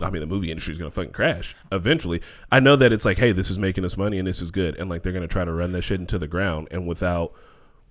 [0.02, 2.22] I mean the movie industry is gonna fucking crash eventually.
[2.52, 4.76] I know that it's like, hey, this is making us money and this is good,
[4.78, 7.34] and like they're gonna try to run that shit into the ground, and without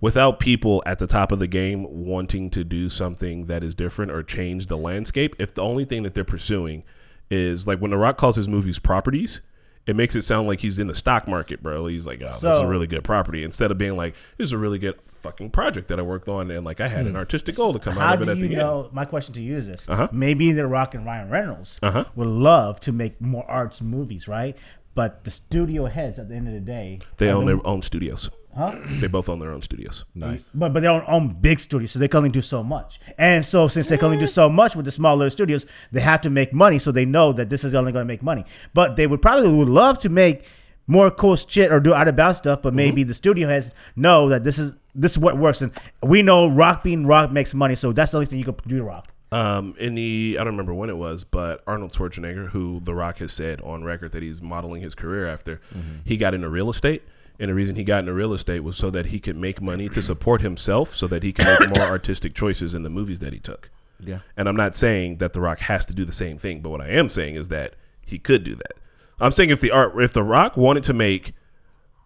[0.01, 4.11] without people at the top of the game wanting to do something that is different
[4.11, 6.83] or change the landscape, if the only thing that they're pursuing
[7.29, 9.41] is like when The Rock calls his movies properties.
[9.87, 11.87] It makes it sound like he's in the stock market, bro.
[11.87, 13.43] He's like, oh, this is a really good property.
[13.43, 16.51] Instead of being like, this is a really good fucking project that I worked on,
[16.51, 17.99] and like I had an artistic goal to come Hmm.
[18.01, 18.89] Out of it at you the know?
[18.93, 20.07] My question to you is this: Uh-huh.
[20.11, 22.05] Maybe The Rock and Ryan Reynolds Uh-huh.
[22.15, 24.55] would love to make more arts movies, right?
[24.93, 26.99] But the studio heads, at the end of the day.
[27.17, 28.29] They are own their own studios.
[28.55, 28.75] Huh?
[28.99, 30.05] They both own their own studios.
[30.15, 30.49] nice.
[30.53, 32.99] But but they don't own big studios, so they can only do so much.
[33.17, 36.21] And so since they can only do so much with the smaller studios, they have
[36.21, 36.79] to make money.
[36.79, 38.45] So they know that this is only going to make money.
[38.73, 40.45] But they would probably would love to make
[40.87, 42.61] more cool shit or do out of bounds stuff.
[42.63, 46.21] But maybe the studio heads know that this is this is what works, and we
[46.23, 47.75] know Rock being Rock makes money.
[47.75, 49.07] So that's the only thing you can do to Rock.
[49.31, 53.19] Um, in the I don't remember when it was, but Arnold Schwarzenegger, who The Rock
[53.19, 55.61] has said on record that he's modeling his career after,
[56.03, 57.03] he got into real estate.
[57.39, 59.87] And the reason he got into real estate was so that he could make money
[59.89, 63.31] to support himself, so that he could make more artistic choices in the movies that
[63.33, 63.69] he took.
[63.99, 64.19] Yeah.
[64.37, 66.81] And I'm not saying that The Rock has to do the same thing, but what
[66.81, 67.75] I am saying is that
[68.05, 68.73] he could do that.
[69.21, 71.33] I'm saying if the art, if The Rock wanted to make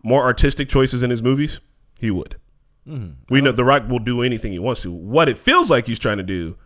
[0.03, 1.59] more artistic choices in his movies,
[1.99, 2.35] he would.
[2.87, 3.11] Mm-hmm.
[3.33, 4.91] We know The Rock will do anything he wants to.
[4.91, 6.57] What it feels like he's trying to do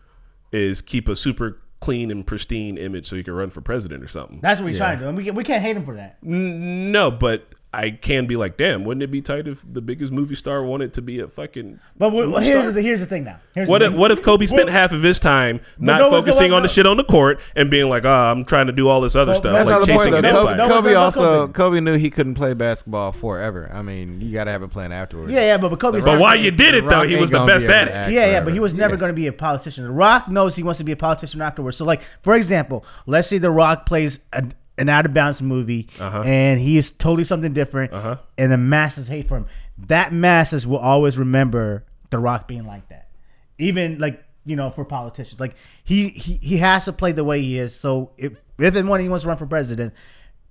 [0.51, 4.07] is keep a super clean and pristine image so he can run for president or
[4.07, 4.39] something.
[4.41, 6.17] That's what he's trying to do, and we can- we can't hate him for that.
[6.25, 10.11] N- No, but I can be like, damn, wouldn't it be tight if the biggest
[10.11, 12.71] movie star wanted to be a fucking But we- movie here's star?
[12.71, 13.39] the here's the thing now.
[13.53, 13.99] Here's What the if, thing.
[13.99, 16.69] what if Kobe spent Well- half of his time not no, no, focusing on the
[16.69, 19.33] shit on the court and being like, oh, I'm trying to do all this other
[19.33, 20.17] Well, stuff, that's That's not like the point chasing though.
[20.17, 20.69] an Kobe, empire?
[20.69, 21.53] Kobe no, no, also Kobe.
[21.53, 23.69] Kobe knew he couldn't play basketball forever.
[23.73, 25.33] I mean, you got to have a plan afterwards.
[25.33, 27.03] Yeah, yeah, but but Kobe's But why you did it though?
[27.03, 27.91] He was the best able at it.
[27.93, 28.45] act Yeah, yeah, forever.
[28.45, 28.99] but he was never Yeah.
[29.01, 29.83] going to be a politician.
[29.83, 31.75] The Rock knows he wants to be a politician afterwards.
[31.77, 35.87] So, like, for example, let's say The Rock plays an, an out of bounds movie,
[35.99, 36.21] Uh-huh.
[36.25, 37.91] and he is totally something different,
[38.37, 39.47] and the masses hate for him.
[39.87, 43.09] That masses will always remember The Rock being like that,
[43.57, 45.39] even like you know for politicians.
[45.39, 47.75] Like he he, he has to play the way he is.
[47.75, 49.93] So if if and when he wants to run for president,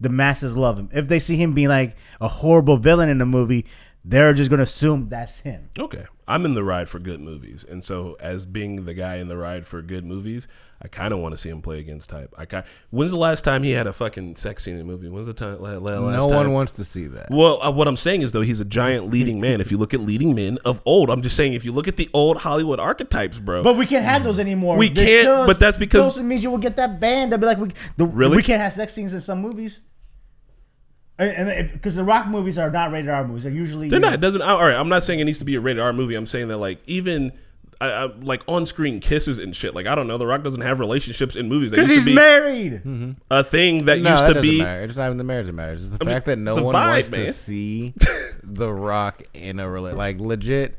[0.00, 0.90] the masses love him.
[0.92, 3.66] If they see him being like a horrible villain in the movie,
[4.04, 5.70] they're just to assume that's him.
[5.78, 6.04] Okay.
[6.28, 7.64] I'm in the ride for good movies.
[7.68, 10.48] And so as being the guy in the ride for good movies,
[10.82, 12.34] I kind of want to see him play against type.
[12.36, 15.08] I ki- When's the last time he had a fucking sex scene in a movie?
[15.08, 16.36] When's the time la- la- last No time?
[16.38, 17.28] one wants to see that.
[17.30, 19.60] Well, uh, what I'm saying is though he's a giant leading man.
[19.60, 21.96] If you look at leading men of old, I'm just saying if you look at
[21.96, 23.62] the old Hollywood archetypes, bro.
[23.62, 24.76] But we can't have those anymore.
[24.76, 27.30] We can't, but that's because- social media will get that banned.
[27.32, 28.36] They'll be like, we, the, Really?
[28.36, 29.80] we can't have sex scenes in some movies.
[31.18, 34.14] And because the rock movies are not rated R movies, they're usually They're not.
[34.14, 34.42] It doesn't.
[34.42, 34.74] All right.
[34.74, 36.14] I'm not saying it needs to be a rated R movie.
[36.14, 37.33] I'm saying that like even.
[37.79, 39.74] I, I, like on-screen kisses and shit.
[39.74, 41.72] Like I don't know, The Rock doesn't have relationships in movies.
[41.72, 43.16] That because used he's to be married.
[43.31, 44.59] a thing that no, used that to doesn't be.
[44.62, 44.81] matter.
[44.85, 45.85] It's not even the marriage that matters.
[45.85, 47.26] It's the mean, fact that no one vibe, wants man.
[47.26, 47.92] to see
[48.42, 50.79] The Rock in a rela- like legit.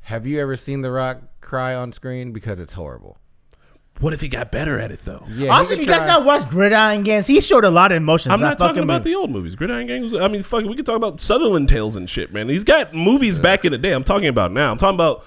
[0.00, 2.32] Have you ever seen The Rock cry on screen?
[2.32, 3.18] Because it's horrible.
[4.00, 5.22] What if he got better at it though?
[5.28, 7.26] Yeah, he Also, you guys not watch Gridiron Gangs?
[7.26, 8.32] He showed a lot of emotions.
[8.32, 9.10] I'm in not talking fucking about movie.
[9.10, 9.54] the old movies.
[9.54, 10.14] Gridiron Gangs.
[10.14, 10.64] I mean, fuck.
[10.64, 12.48] We can talk about Southland Tales and shit, man.
[12.48, 13.92] He's got movies back in the day.
[13.92, 14.70] I'm talking about now.
[14.72, 15.24] I'm talking about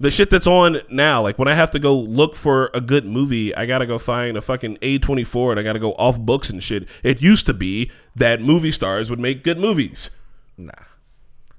[0.00, 1.22] the shit that's on now.
[1.22, 4.36] Like when I have to go look for a good movie, I gotta go find
[4.36, 6.88] a fucking A24 and I gotta go off books and shit.
[7.02, 10.10] It used to be that movie stars would make good movies.
[10.56, 10.72] Nah.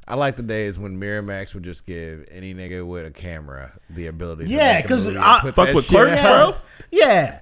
[0.10, 4.08] I like the days when Miramax would just give any nigga with a camera the
[4.08, 4.46] ability.
[4.46, 6.56] to Yeah, make a 'cause movie I- put Fuck with Clerks, bro.
[6.92, 7.40] Yeah.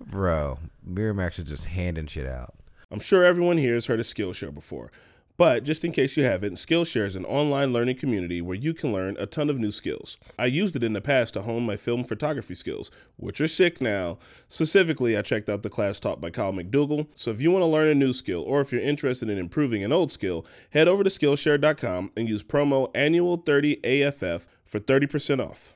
[0.00, 2.54] Bro, Miramax is just handing shit out.
[2.90, 4.90] I'm sure everyone here has heard of Skillshare before,
[5.36, 8.92] But just in case you haven't, Skillshare is an online learning community where you can
[8.92, 10.16] learn a ton of new skills.
[10.38, 13.80] I used it in the past to hone my film photography skills, which are sick
[13.80, 14.18] now.
[14.48, 17.08] Specifically, I checked out the class taught by Kyle McDougall.
[17.16, 19.82] So if you want to learn a new skill or if you're interested in improving
[19.82, 25.74] an old skill, head over to Skillshare.com and use promo annual30AFF for 30% off.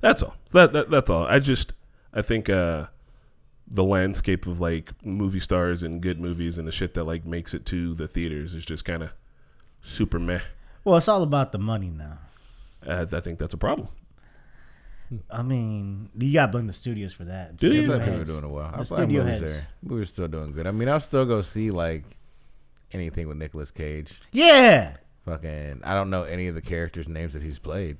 [0.00, 0.36] That's all.
[0.52, 1.24] That, that that's all.
[1.24, 1.72] I just
[2.12, 2.86] I think uh
[3.70, 7.52] the landscape of like movie stars and good movies and the shit that like makes
[7.54, 9.10] it to the theaters is just kind of
[9.82, 10.40] super meh.
[10.84, 12.18] Well, it's all about the money now.
[12.86, 13.88] Uh, I think that's a problem.
[15.30, 17.56] I mean, you got to blame the studios for that.
[17.56, 17.72] Do you?
[17.72, 18.30] I Studio thought people heads.
[18.30, 18.74] doing it well.
[18.76, 19.56] The studio movies heads.
[19.58, 19.68] there.
[19.82, 20.66] We were still doing good.
[20.66, 22.04] I mean, I'll still go see like
[22.92, 24.20] anything with Nicolas Cage.
[24.32, 24.96] Yeah.
[25.24, 27.98] Fucking, I don't know any of the characters' names that he's played.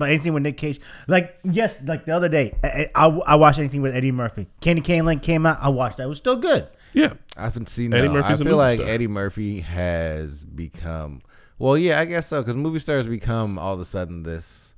[0.00, 3.58] But anything with Nick Cage, like yes, like the other day, I, I, I watched
[3.58, 4.46] anything with Eddie Murphy.
[4.62, 5.58] Candy Cane Lane came out.
[5.60, 6.04] I watched that.
[6.04, 6.68] It was still good.
[6.94, 7.12] Yeah.
[7.36, 8.88] I haven't seen Eddie no, Murphy's I a feel movie like star.
[8.88, 11.20] Eddie Murphy has become.
[11.58, 12.40] Well, yeah, I guess so.
[12.40, 14.69] Because movie stars become all of a sudden this.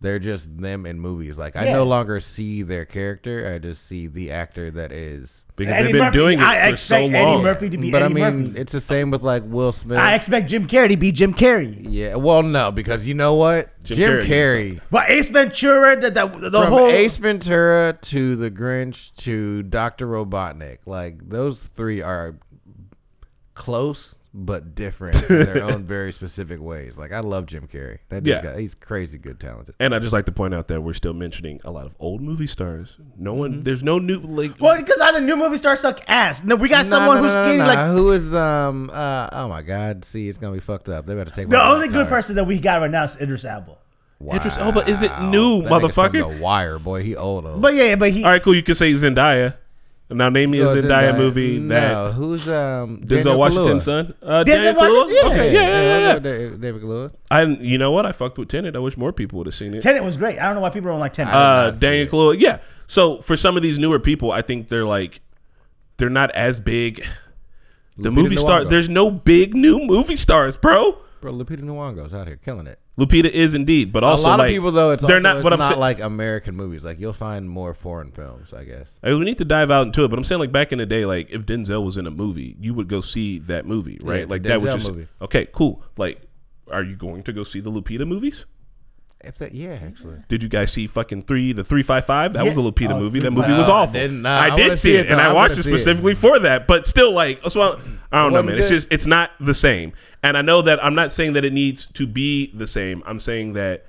[0.00, 1.38] They're just them in movies.
[1.38, 1.74] Like I Yeah.
[1.74, 3.50] no longer see their character.
[3.54, 5.46] I just see the actor that is.
[5.56, 7.42] Because Eddie they've been Murphy, doing it I for so expect Eddie long.
[7.42, 8.60] Murphy to be but Eddie I mean, Murphy.
[8.60, 9.96] it's the same with like Will Smith.
[9.98, 11.76] I expect Jim Carrey to be Jim Carrey.
[11.80, 14.80] yeah, well, no, because you know what, Jim Jim, Carrey Carrey.
[14.90, 20.06] But Ace Ventura, the, the, the from whole Ace Ventura to The Grinch to Doctor
[20.06, 22.36] Robotnik, like those three are
[23.54, 26.98] close but different in their own very specific ways.
[26.98, 27.98] Like I love Jim Carrey.
[28.08, 28.36] That Yeah.
[28.40, 29.76] dude got, he's crazy good, talented.
[29.78, 32.20] And I just like to point out that we're still mentioning a lot of old
[32.20, 32.96] movie stars.
[33.16, 33.62] No one, Mm-hmm.
[33.62, 34.52] there's no new like.
[34.60, 36.42] well, because other new movie stars suck ass.
[36.42, 37.58] No, we got Nah, someone nah, who's nah, nah, skinny.
[37.58, 37.66] nah.
[37.66, 41.06] Like who is um uh oh my god, see it's gonna be fucked up.
[41.06, 42.16] They better take the my only good car.
[42.16, 43.76] person that we got right now is Idris Elba.
[44.20, 44.36] Wow.
[44.36, 46.36] Idris Elba isn't new, That nigga's from motherfucker.
[46.36, 47.44] The Wire, boy, he old.
[47.46, 47.60] old.
[47.60, 48.24] But yeah, but he.
[48.24, 48.54] All right, cool.
[48.54, 49.54] You can say Zendaya.
[50.14, 51.16] Now name me a Who is Zendaya Zendaya?
[51.16, 53.84] movie no, that who's um Denzel Daniel Washington's Kaluuya?
[53.84, 54.14] son.
[54.22, 54.78] Uh, Denzel Daniel Kaluuya?
[54.78, 55.32] Washington, yeah.
[55.32, 55.98] Okay, yeah, yeah, yeah.
[56.12, 56.18] yeah.
[56.18, 57.12] David, David Kaluuya.
[57.30, 58.06] I, you know what?
[58.06, 58.76] I fucked with Tenet.
[58.76, 59.82] I wish more people would have seen it.
[59.82, 60.38] Tenet was great.
[60.38, 61.34] I don't know why people don't like Tenet.
[61.34, 62.10] uh, Daniel it.
[62.10, 62.40] Kaluuya.
[62.40, 62.58] Yeah.
[62.86, 65.20] So for some of these newer people, I think they're like,
[65.96, 67.04] they're not as big.
[67.96, 68.60] The Lupita movie star.
[68.60, 68.70] Nyong'o.
[68.70, 70.98] There's no big new movie stars, bro.
[71.24, 72.78] Bro, Lupita Nyong'o's out here killing it.
[72.98, 75.36] Lupita is indeed, but also a lot like, of people though, it's they're also, not.
[75.36, 76.84] it's What I'm not saying, like American movies.
[76.84, 79.00] Like you'll find more foreign films, I guess.
[79.02, 80.84] Like, we need to dive out into it, but I'm saying like back in the
[80.84, 84.26] day, like if Denzel was in a movie, you would go see that movie, right?
[84.26, 85.08] a like that was just movie.
[85.22, 85.82] okay, cool.
[85.96, 86.20] Like,
[86.70, 88.44] are you going to go see the Lupita movies?
[89.26, 90.16] If that, yeah, actually.
[90.28, 92.32] Did you guys see fucking three the three five five?
[92.34, 92.70] That was a Yeah.
[92.70, 93.20] Lupita Oh, movie.
[93.20, 93.92] That no, movie was I awful.
[93.94, 94.22] didn't.
[94.22, 95.20] Nah, I I did see it, and.
[95.20, 95.78] I I watched it see it.
[95.78, 96.66] specifically for that.
[96.66, 97.78] But still, like, why
[98.12, 98.56] I don't know, man.
[98.58, 99.92] It's just it's not the same.
[100.22, 103.02] And I know that I'm not saying that it needs to be the same.
[103.06, 103.86] I'm saying that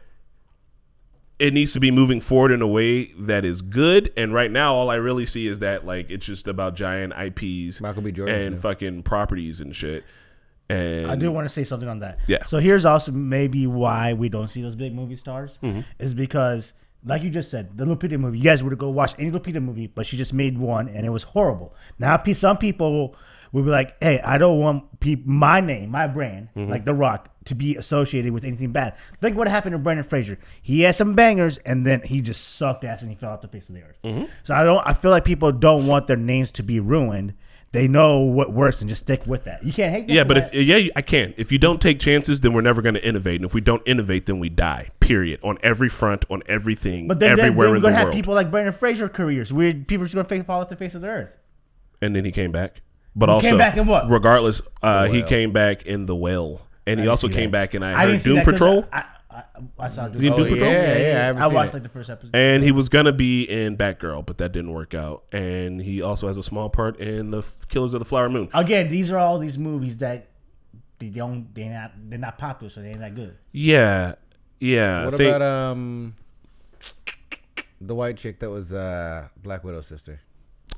[1.38, 4.12] it needs to be moving forward in a way that is good.
[4.15, 7.82] And right now, all I really see is that like it's just about giant IPs
[7.82, 8.12] Michael B.
[8.12, 10.04] Jordan's and fucking properties and shit.
[10.69, 12.19] And I do want to say something on that.
[12.28, 12.45] Yeah.
[12.45, 15.82] So here's also maybe why we don't see those big movie stars Mm-hmm.
[15.99, 16.73] is because,
[17.06, 18.39] like you just said, the Lupita movie.
[18.39, 21.10] You guys would go watch any Lupita movie, but she just made one and it
[21.10, 21.75] was horrible.
[21.99, 23.15] Now, some people
[23.51, 26.69] will be like, "Hey, I don't want pe- my name, my brand, Mm-hmm.
[26.71, 30.39] like The Rock, to be associated with anything bad." Think what happened to Brendan Fraser.
[30.63, 33.47] He had some bangers, and then he just sucked ass and he fell off the
[33.47, 33.99] face of the earth.
[34.04, 34.25] Mm-hmm.
[34.43, 34.82] So I don't.
[34.86, 37.36] I feel like people don't want their names to be ruined.
[37.71, 39.62] They know what works and just stick with that.
[39.65, 40.08] You can't hate.
[40.08, 41.30] them Yeah, but if yeah, I can.
[41.32, 43.60] Not If you don't take chances, then we're never going to innovate, and if we
[43.60, 44.91] don't innovate, then we die.
[45.01, 45.41] Period.
[45.43, 48.06] On every front, on everything, But then, then, everywhere then we're in the gonna have
[48.06, 48.15] world.
[48.15, 49.51] people like Brendan Fraser careers.
[49.51, 51.30] Where people are just gonna fa- fall off the face of the earth.
[52.01, 52.82] and then he came back.
[53.15, 54.10] But He also, came back in what?
[54.10, 57.71] Regardless, uh, he came back in the well, and he also came that.
[57.71, 59.04] back in I, I heard Doom that 'cause Patrol, I,
[59.36, 59.43] I,
[59.80, 60.71] I saw Doom Seen Oh Doom yeah, Patrol?
[60.71, 61.34] yeah, yeah.
[61.36, 61.74] I, I seen watched it.
[61.74, 62.32] like the first episode.
[62.36, 65.24] and he was gonna be in Batgirl, but that didn't work out.
[65.32, 68.50] And he also has a small part in the Killers of the Flower Moon.
[68.54, 70.28] Again, these are all these movies that
[71.00, 73.36] they don't they not they're not popular, so they ain't that good.
[73.52, 74.15] Yeah,
[74.60, 75.06] yeah.
[75.06, 76.15] What I think- about um
[77.82, 80.21] the white chick that was uh Black Widow's sister?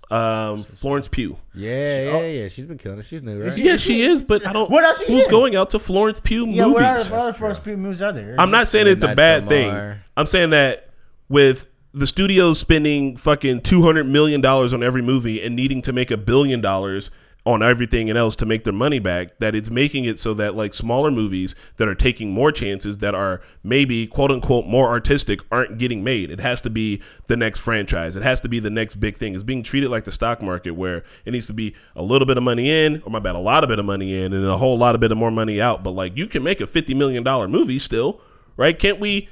[0.09, 1.37] Um, Florence Pugh?
[1.53, 2.47] Yeah, yeah, yeah.
[2.47, 3.05] She's been killing it.
[3.05, 3.57] She's new, right?
[3.57, 4.69] Yeah, she is, but I don't.
[4.69, 5.31] What else she Who's in?
[5.31, 7.11] going out to Florence Pugh Yeah, what other, movies?
[7.11, 8.35] what other first few movies are there?
[8.39, 9.69] I'm not saying it's a Midnight bad thing.
[9.69, 10.01] Samar.
[10.15, 10.89] I'm saying that
[11.29, 15.91] with the studio spending fucking two hundred million dollars on every movie and needing to
[15.93, 17.09] make a billion dollars
[17.47, 20.53] on everything and else to make their money back, that it's making it so that
[20.53, 25.39] like smaller movies that are taking more chances that are maybe quote unquote more artistic
[25.49, 26.29] aren't getting made.
[26.29, 28.17] It has to be the next franchise.
[28.17, 29.33] It has to be the next big thing.
[29.33, 32.35] It's being treated like the stock market where it needs to be a little bit
[32.35, 34.57] of money in, or my bad, a lot of bit of money in and a
[34.57, 35.83] whole lot of bit of more money out.
[35.83, 38.19] But like you can make a fifty million dollar movie still,
[38.57, 38.77] right?
[38.77, 39.29] Can't we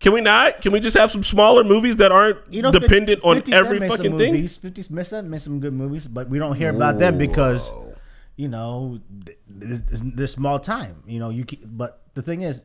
[0.00, 0.60] can we not?
[0.62, 3.50] Can we just have some smaller movies that aren't You know, dependent 50 on 50
[3.50, 4.34] Cent every fucking thing?
[4.34, 4.56] Movies.
[4.56, 7.72] 50 Cent made some good movies, but we don't hear about them because
[8.36, 11.02] you know, th- th- this, this small time.
[11.06, 12.64] You know, you but the thing is,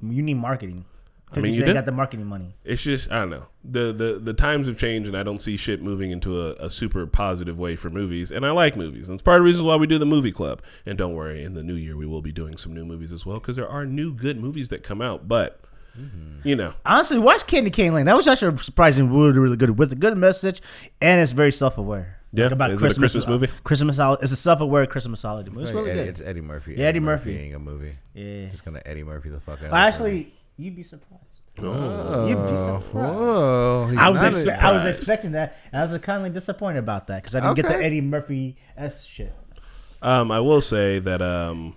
[0.00, 0.84] you need marketing.
[1.32, 1.74] I mean, you did.
[1.74, 2.56] got the marketing money.
[2.64, 3.46] It's just I don't know.
[3.64, 6.70] The the the times have changed, and I don't see shit moving into a, a
[6.70, 8.30] super positive way for movies.
[8.30, 10.32] And I like movies, and it's part of the reasons why we do the movie
[10.32, 10.62] club.
[10.86, 13.26] And don't worry, in the new year we will be doing some new movies as
[13.26, 15.28] well because there are new good movies that come out.
[15.28, 15.60] But
[16.44, 18.06] you know, Honestly, watch Candy Cane Lane.
[18.06, 20.62] That was actually a surprising, really, really good with a good message,
[21.00, 22.16] and it's very self-aware.
[22.32, 22.46] Yeah?
[22.46, 23.48] Is it a Christmas movie?
[23.64, 24.22] Christmas holiday.
[24.22, 25.62] It's a self-aware Christmas holiday movie.
[25.64, 26.08] It's really Eddie, good.
[26.08, 26.74] it's Eddie Murphy.
[26.76, 27.36] Yeah, Eddie Murphy.
[27.36, 27.94] being a movie.
[28.14, 28.24] Yeah.
[28.24, 29.72] It's just gonna Eddie Murphy the fuck out.
[29.72, 29.88] Well, it.
[29.88, 31.24] actually, you'd be surprised.
[31.58, 33.16] oh, you'd be surprised.
[33.18, 36.78] whoa, I was not expe- a- I was expecting that, and I was kindly disappointed
[36.78, 39.34] about that because I didn't get the Eddie Murphy s shit.
[40.00, 41.74] um, I will say that um,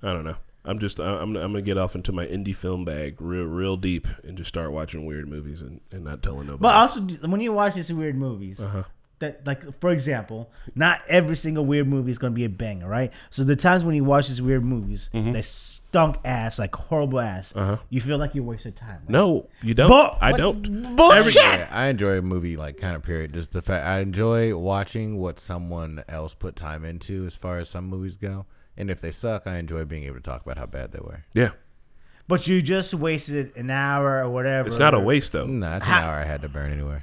[0.00, 0.36] I don't know.
[0.64, 3.76] I'm just I- I'm I'm gonna get off into my indie film bag real real
[3.76, 6.62] deep and just start watching weird movies and, and not telling nobody.
[6.62, 8.84] But also, when you watch these weird movies, Uh-huh.
[9.18, 13.12] that like for example, not every single weird movie is gonna be a banger, right?
[13.30, 17.52] So the times when you watch these weird movies, they stunk ass, like horrible ass,
[17.52, 17.58] Mm-hmm.
[17.72, 17.76] Uh-huh.
[17.90, 19.00] you feel like you wasted time.
[19.02, 19.10] Right?
[19.10, 19.88] no, you don't.
[19.90, 20.96] Bu- I don't.
[20.96, 21.34] Bullshit.
[21.42, 23.34] Yeah, I enjoy a movie like kind of period.
[23.34, 27.68] Just the fact I enjoy watching what someone else put time into as far as
[27.68, 28.46] some movies go.
[28.76, 31.24] And if they suck, I enjoy being able to talk about how bad they were.
[31.34, 31.50] Yeah,
[32.28, 34.66] But you just wasted an hour or whatever.
[34.68, 35.46] it's not a waste though.
[35.46, 37.02] No, that's an Ha- hour I had to burn anyway.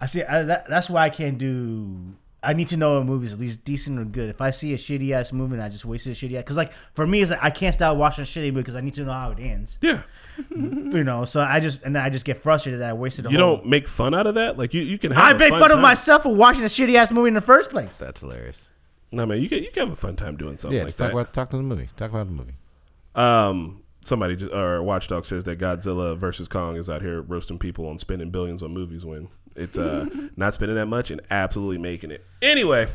[0.00, 0.22] I see.
[0.22, 2.14] I, that, that's why I can't do.
[2.44, 4.28] I need to know a movie's at least decent or good.
[4.28, 6.56] If I see a shitty ass movie and I just wasted a shitty ass, because
[6.56, 8.94] like for me, it's like I can't stop watching a shitty movie because I need
[8.94, 9.78] to know how it ends.
[9.80, 10.02] Yeah,
[10.50, 13.26] You know, so I just and then I just get frustrated that I wasted.
[13.26, 14.58] A you whole, don't make fun out of that.
[14.58, 15.12] Like you, you can.
[15.12, 15.82] Have I a make fun, fun of time.
[15.82, 17.96] myself for watching a shitty ass movie in the first place.
[17.98, 18.68] That's hilarious.
[19.12, 20.98] No man, you can you can have a fun time doing something Yeah, like just
[20.98, 21.12] talk that.
[21.12, 21.88] about talk to the movie.
[21.96, 22.54] Talk about the movie.
[23.14, 27.86] Um, somebody just, or Watchdog says that Godzilla versus Kong is out here roasting people
[27.88, 30.06] on spending billions on movies when it's uh
[30.36, 32.24] not spending that much and absolutely making it.
[32.40, 32.88] Anyway,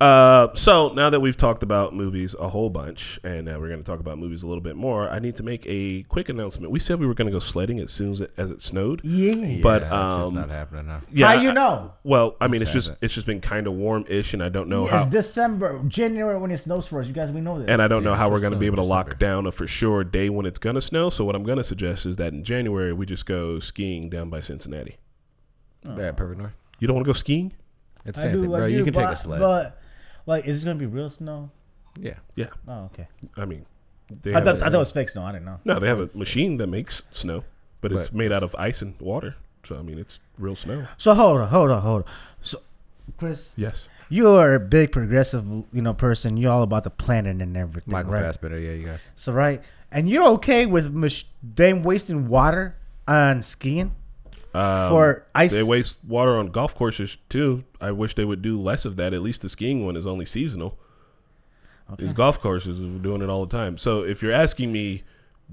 [0.00, 3.82] uh, so now that we've talked about movies a whole bunch, and uh, we're going
[3.82, 6.72] to talk about movies a little bit more, I need to make a quick announcement.
[6.72, 9.04] We said we were going to go sledding as soon as it, as it snowed.
[9.04, 9.60] Yeah.
[9.62, 11.02] But, yeah, um, just not happening now.
[11.10, 11.92] Yeah, how you I- know?
[12.02, 14.68] Well, I mean, it's Just just it's just been kind of warm-ish, and I don't
[14.68, 15.04] know it's how.
[15.04, 17.06] December, January when it snows for us.
[17.06, 17.68] You guys, we know this.
[17.68, 19.52] and I don't know how we're going to be able in to lock down a
[19.52, 21.10] for sure day when it's going to snow.
[21.10, 24.30] So what I'm going to suggest is that in January we just go skiing down
[24.30, 24.96] by Cincinnati.
[25.86, 26.56] Yeah, Perfect North.
[26.78, 27.52] You don't want to go skiing?
[28.06, 28.68] It's I do, thing, I bro.
[28.68, 29.40] do, you can but, take a sled.
[29.40, 29.79] But
[30.30, 31.50] like, is it gonna be real snow?
[32.00, 33.06] yeah, Yeah, Oh, okay.
[33.36, 33.66] I mean,
[34.22, 35.22] they I have thought, a- I thought it was fake snow.
[35.24, 35.60] I didn't know.
[35.64, 37.44] no, they have a machine that makes snow,
[37.80, 39.34] but it's But made out of ice and water.
[39.64, 40.86] So I mean, it's real snow.
[40.96, 42.08] So hold on, hold on, hold on.
[42.40, 42.58] So,
[43.18, 43.88] Chris, Yes.
[44.08, 46.36] you are a big progressive, you know, person.
[46.36, 48.22] You're all about the planet and everything, Michael right?
[48.22, 48.58] Fassbender.
[48.58, 49.10] Yeah, you guys.
[49.16, 49.60] So right,
[49.92, 52.76] and you're okay with mach- them wasting water
[53.08, 53.94] on skiing
[54.52, 55.50] Um, for ice?
[55.50, 57.64] They waste water on golf courses too.
[57.80, 59.14] I wish they would do less of that.
[59.14, 60.78] At least the skiing one is only seasonal.
[61.98, 63.76] These golf courses are doing it all the time.
[63.76, 65.02] So if you're asking me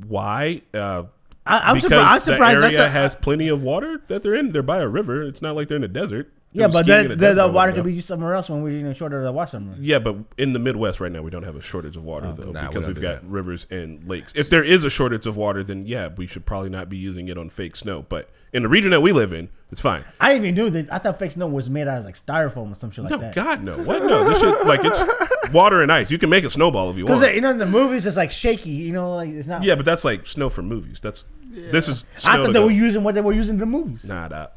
[0.08, 1.04] why, uh,
[1.46, 2.08] I, I'm because surprised.
[2.08, 2.58] I'm the surprised.
[2.58, 4.52] area That's a, has plenty of water that they're in.
[4.52, 5.24] They're by a river.
[5.24, 6.32] It's not like they're in a desert.
[6.52, 8.62] yeah, but skiing in then the, desert the water could be used somewhere else when
[8.62, 9.78] we're you know shorter to watch somewhere.
[9.80, 12.52] Yeah, but in the Midwest right now, we don't have a shortage of water though,
[12.52, 13.28] nah, because don't we've got that.
[13.28, 14.34] rivers and lakes.
[14.36, 17.30] If there is a shortage of water, then yeah, we should probably not be using
[17.30, 18.06] it on fake snow.
[18.08, 20.04] But in the region that we live in, it's fine.
[20.20, 20.92] I didn't even knew that.
[20.92, 23.18] I thought fake snow was made out of like styrofoam or some shit like No,
[23.20, 23.34] that.
[23.36, 23.78] God, no.
[23.78, 24.04] What?
[24.04, 26.12] No, this shit like it's water and ice.
[26.12, 27.10] You can make a snowball if you want.
[27.12, 27.36] Because want.
[27.36, 28.72] you know in the movies it's like shaky.
[28.72, 29.64] You know, like it's not.
[29.64, 31.00] Yeah, but that's like snow from movies.
[31.00, 32.04] That's this is.
[32.16, 34.04] Snow I to thought they go- were using what they were using in the movies.
[34.04, 34.48] Nah, nah.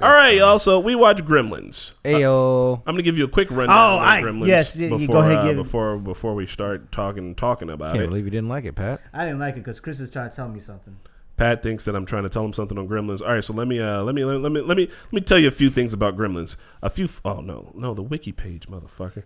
[0.00, 0.58] All right, y'all.
[0.58, 1.94] So we watch Gremlins.
[2.04, 2.78] Ayo.
[2.86, 5.06] I'm gonna give you a quick rundown Oh, of I- Gremlins yes, you- before you
[5.08, 5.62] go ahead, uh, give it.
[5.62, 8.08] before before we start talking talking about Can't it.
[8.08, 9.00] believe you didn't like it, Pat.
[9.12, 10.96] I didn't like it because Chris is trying to tell me something.
[11.36, 13.20] Pat thinks that I'm trying to tell him something on Gremlins.
[13.20, 15.38] All right, so let me uh, let me let me let me let me tell
[15.38, 16.56] you a few things about Gremlins.
[16.82, 17.08] A few.
[17.24, 19.24] Oh no, no, the wiki page, motherfucker.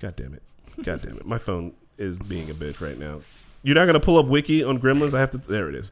[0.00, 0.42] God damn it.
[0.82, 1.26] God damn it.
[1.26, 3.20] My phone is being a bitch right now.
[3.62, 5.14] You're not gonna pull up wiki on Gremlins.
[5.14, 5.38] I have to.
[5.38, 5.90] There it is.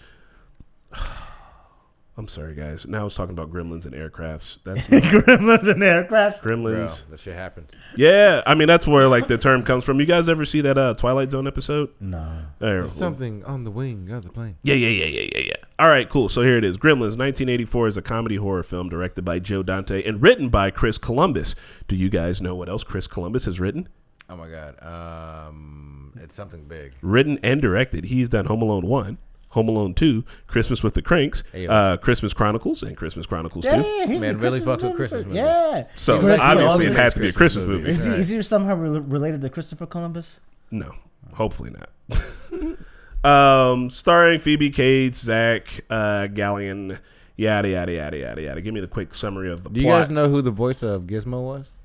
[2.21, 2.87] I'm sorry, guys.
[2.87, 4.59] Now I was talking about Gremlins and aircrafts.
[4.65, 6.43] That's not Gremlins and aircraft.
[6.43, 7.03] Bro, Gremlins.
[7.09, 7.73] that shit happens.
[7.97, 10.01] Yeah, I mean that's where like the term comes from.
[10.01, 11.89] You guys ever see that uh, Twilight Zone episode?
[11.99, 12.43] No.
[12.59, 14.59] There, There's something on the wing of the plane.
[14.63, 15.55] Yeah, yeah, yeah, yeah, yeah, yeah.
[15.79, 16.29] All right, cool.
[16.29, 16.77] So here it is.
[16.77, 20.99] Gremlins, 1984, is a comedy horror film directed by Joe Dante and written by Chris
[20.99, 21.55] Columbus.
[21.89, 23.89] Do you guys know what else Chris Columbus has written?
[24.29, 24.77] Oh my god.
[24.83, 26.93] Um, it's something big.
[27.01, 28.05] Written and directed.
[28.05, 29.17] He's done Home Alone 1,
[29.51, 33.71] Home Alone 2, Christmas with the Cranks, uh, Christmas Chronicles, and Christmas Chronicles 2.
[34.21, 35.43] Man really Christmas fucks with Christmas per- movies.
[35.43, 35.85] Yeah.
[35.97, 37.79] So Chris obviously Columbus- it has to be a Christmas Christmas movie.
[37.91, 38.01] movies.
[38.01, 40.41] Is he, is he somehow re- related to Christopher Columbus?
[40.71, 40.95] No,
[41.35, 41.91] hopefully not.
[43.25, 46.99] um, starring Phoebe Cates, Zach uh, Galligan,
[47.37, 48.61] yada yada yada yada yada.
[48.61, 49.75] Give me the quick summary of the plot.
[49.75, 50.03] Do you plot.
[50.03, 51.77] guys know who the voice of Gizmo was?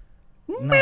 [0.48, 0.82] No.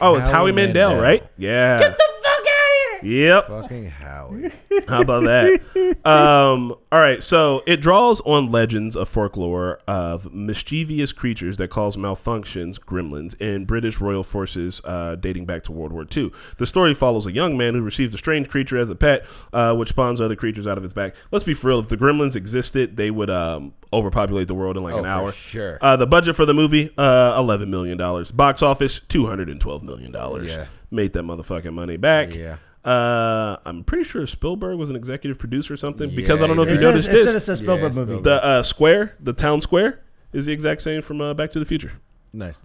[0.00, 1.02] Oh, it's Howie, Howie Mandel, Mandel.
[1.02, 1.24] right?
[1.38, 1.78] Yeah.
[1.78, 2.87] Get the fuck out of here.
[3.02, 3.46] Yep.
[3.48, 4.50] Fucking Howie.
[4.88, 5.60] How about that?
[6.04, 11.96] um, all right, so it draws on legends of folklore of mischievous creatures that cause
[11.96, 16.30] malfunctions, gremlins, in British royal forces uh, dating back to World War II.
[16.58, 19.74] The story follows a young man who receives a strange creature as a pet, uh,
[19.74, 21.14] which spawns other creatures out of its back.
[21.30, 24.94] Let's be real, if the gremlins existed, they would um, overpopulate the world in like
[24.94, 25.32] Oh, an for hour.
[25.32, 25.78] sure.
[25.80, 27.98] Uh, the budget for the movie, uh, $11 million.
[28.34, 30.12] Box office, $212 million.
[30.46, 30.66] Yeah.
[30.90, 32.34] Made that motherfucking money back.
[32.34, 32.56] Yeah.
[32.88, 36.56] Uh, I'm pretty sure Spielberg was an executive producer or something Yeah, because I don't
[36.56, 37.34] know if you It says, noticed it says this.
[37.34, 38.12] it's a Spielberg Yeah, movie.
[38.14, 38.24] Spielberg.
[38.24, 40.00] The uh, square, the town square,
[40.32, 41.92] is the exact same from uh, Back to the Future.
[42.32, 42.60] Nice.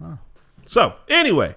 [0.66, 1.56] So anyway,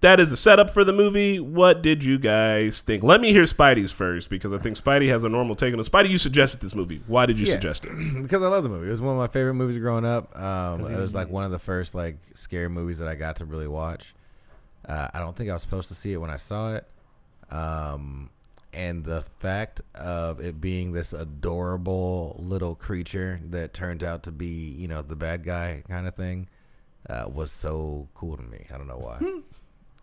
[0.00, 1.38] that is the setup for the movie.
[1.40, 3.02] What did you guys think?
[3.02, 5.90] Let me hear Spidey's first because I think Spidey has a normal take on it.
[5.90, 7.02] Spidey, you suggested this movie.
[7.08, 7.52] Why did you Yeah.
[7.52, 7.92] suggest it?
[8.22, 8.88] because I love the movie.
[8.88, 10.38] It was one of my favorite movies growing up.
[10.38, 13.44] Um, it was like one of the first like scary movies that I got to
[13.44, 14.14] really watch.
[14.88, 16.86] Uh, I don't think I was supposed to see it when I saw it.
[17.50, 18.30] Um,
[18.72, 24.46] and the fact of it being this adorable little creature that turns out to be,
[24.46, 26.48] you know, the bad guy kind of thing,
[27.08, 28.66] uh, was so cool to me.
[28.72, 29.18] I don't know why.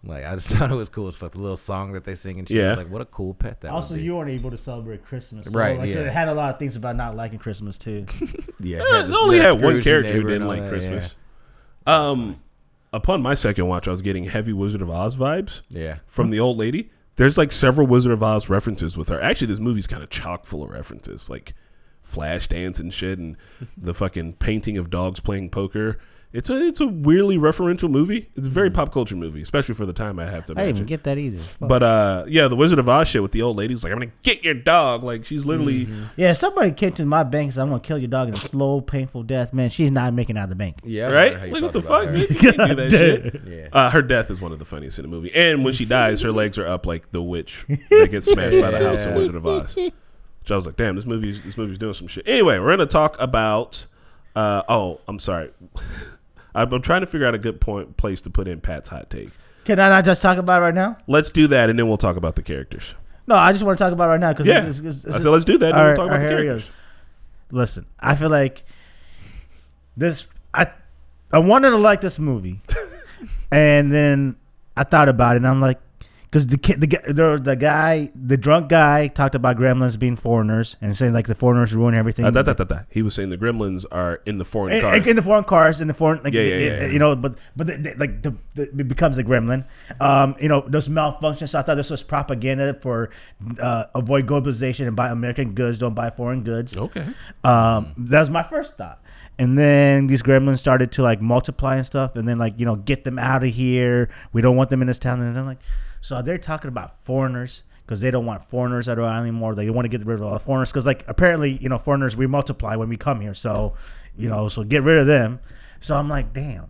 [0.04, 1.34] like I just thought it was cool as fuck.
[1.34, 2.58] The little song that they sing and shit.
[2.58, 2.70] I Yeah.
[2.70, 3.72] was like, what a cool pet that.
[3.72, 4.04] Also, would be.
[4.04, 5.98] you weren't able to celebrate Christmas, so, Right, Like, yeah.
[6.02, 8.06] It had a lot of things about not liking Christmas too.
[8.60, 11.16] yeah, Eh, had they this- only that had one character who didn't like that, Christmas.
[11.86, 12.40] Um,
[12.92, 15.62] upon my second watch, I was getting heavy Wizard of Oz vibes.
[15.70, 15.82] Yeah.
[15.84, 15.96] yeah.
[16.08, 16.90] from the old lady.
[17.16, 19.22] There's like several Wizard of Oz references with her.
[19.22, 21.54] Actually, this movie's kind of chock full of references, like
[22.02, 23.38] flash dance and shit, and
[23.78, 25.98] the fucking painting of dogs playing poker.
[26.34, 28.30] It's a it's a weirdly referential movie.
[28.36, 30.20] It's a very pop culture movie, especially for the time.
[30.20, 31.38] I have to I didn't even get that either.
[31.38, 31.70] Fuck.
[31.70, 34.00] But uh, yeah, the Wizard of Oz shit with the old lady was like, "I'm
[34.00, 37.54] gonna get your dog." Like she's literally yeah, if somebody came to my bank and
[37.54, 40.36] said, "I'm gonna kill your dog in a slow, painful death," man, she's not making
[40.36, 40.80] it out of the bank.
[40.84, 41.32] Yeah, I was right.
[41.32, 42.04] wondering how you Like what the felt fuck?
[42.04, 42.28] about Man?
[42.28, 42.34] her.
[42.34, 43.42] You can't do that shit.
[43.48, 43.68] Yeah.
[43.72, 46.22] Uh, her death is one of the funniest in the movie, and when she dies,
[46.22, 49.18] her legs are up like the witch that gets smashed by the house in Yeah.
[49.18, 49.76] Wizard of Oz.
[49.78, 52.28] Which I was like, damn, this movie's this movie's doing some shit.
[52.28, 53.88] Anyway, we're gonna talk about.
[54.36, 55.52] Uh, oh, I'm sorry.
[56.56, 59.10] I'm, I'm trying to figure out a good point place to put in Pat's hot
[59.10, 59.30] take.
[59.66, 60.98] Can I not just talk about it right now?
[61.08, 62.96] Let's do that, and then we'll talk about the characters.
[63.28, 65.16] No, I just want to talk about it right now because Yeah, it's, it's, it's,
[65.16, 66.70] I said let's do that, and then All we'll talk about the right, we characters.
[67.52, 68.64] Listen, I feel like
[69.98, 70.28] this.
[70.54, 70.68] I
[71.32, 72.62] I wanted to like this movie,
[73.52, 74.36] and then
[74.78, 75.80] I thought about it, and I'm like,
[76.36, 80.18] because the kid, the guy- the, the guy, the drunk guy, talked about gremlins being
[80.18, 82.26] foreigners and saying like the foreigners ruin everything.
[82.26, 82.80] Uh, da, da, da, da.
[82.90, 85.08] He was saying the Gremlins are in the foreign in, cars.
[85.08, 86.88] in the foreign cars, in the foreign, like, Yeah, yeah, yeah, yeah.
[86.88, 89.64] you know, but but the, the, like the, the it becomes a gremlin.
[90.02, 91.50] Um, you know, those malfunctions.
[91.50, 93.12] So I thought this was propaganda for
[93.58, 96.76] uh, avoid globalization and buy American goods, don't buy foreign goods.
[96.76, 97.08] okay.
[97.46, 99.02] Um, that was my first thought.
[99.38, 102.76] And then these gremlins started to like multiply and stuff, and then like you know
[102.76, 104.10] get them out of here.
[104.34, 105.22] We don't want them in this town.
[105.22, 105.60] And then like,
[106.06, 109.56] so they're talking about foreigners because they don't want foreigners at all anymore.
[109.56, 112.16] They want to get rid of all the foreigners because like apparently you know foreigners
[112.16, 113.34] we multiply when we come here.
[113.34, 113.74] So
[114.16, 115.40] you know so get rid of them.
[115.80, 116.70] So I'm like damn.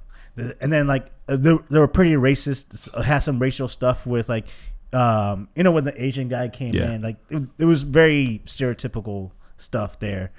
[0.61, 3.03] And then like uh, they, they were pretty racist.
[3.03, 4.45] Had some racial stuff with like,
[4.93, 6.91] um, you know when the Asian guy came Yeah.
[6.93, 10.31] in, like it, it was very stereotypical stuff there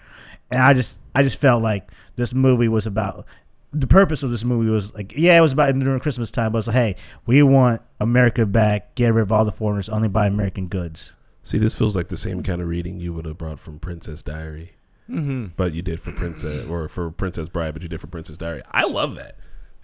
[0.51, 3.27] and I just I just felt like this movie was about
[3.81, 6.59] the purpose of this movie was like yeah it was about during Christmas time but
[6.59, 6.97] it's like hey
[7.27, 11.13] we want America back get rid of all the foreigners only buy American goods
[11.47, 14.21] See, this feels like the same kind of reading you would have brought from Princess
[14.21, 14.73] Diary.
[15.09, 15.51] Mm-hmm.
[15.57, 18.63] But you did for Princess or for Princess Bride, but you did for Princess Diary.
[18.73, 19.37] I love that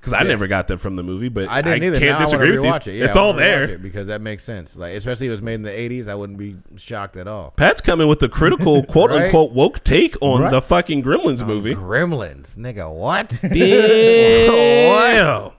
[0.02, 2.00] because I never got that from the movie, but I didn't either.
[2.00, 2.92] can't now disagree with you.
[2.92, 2.96] it.
[2.98, 3.70] Yeah, it's I all there.
[3.70, 4.76] it because that makes sense.
[4.76, 7.52] Like especially if it was made in the '80s, I wouldn't be shocked at all.
[7.56, 9.26] Pat's coming with the critical quote Right?
[9.26, 10.50] unquote woke take on Right.
[10.50, 11.74] the fucking Gremlins movie.
[11.76, 13.28] Gremlins, nigga, what?
[14.46, 15.50] Damn.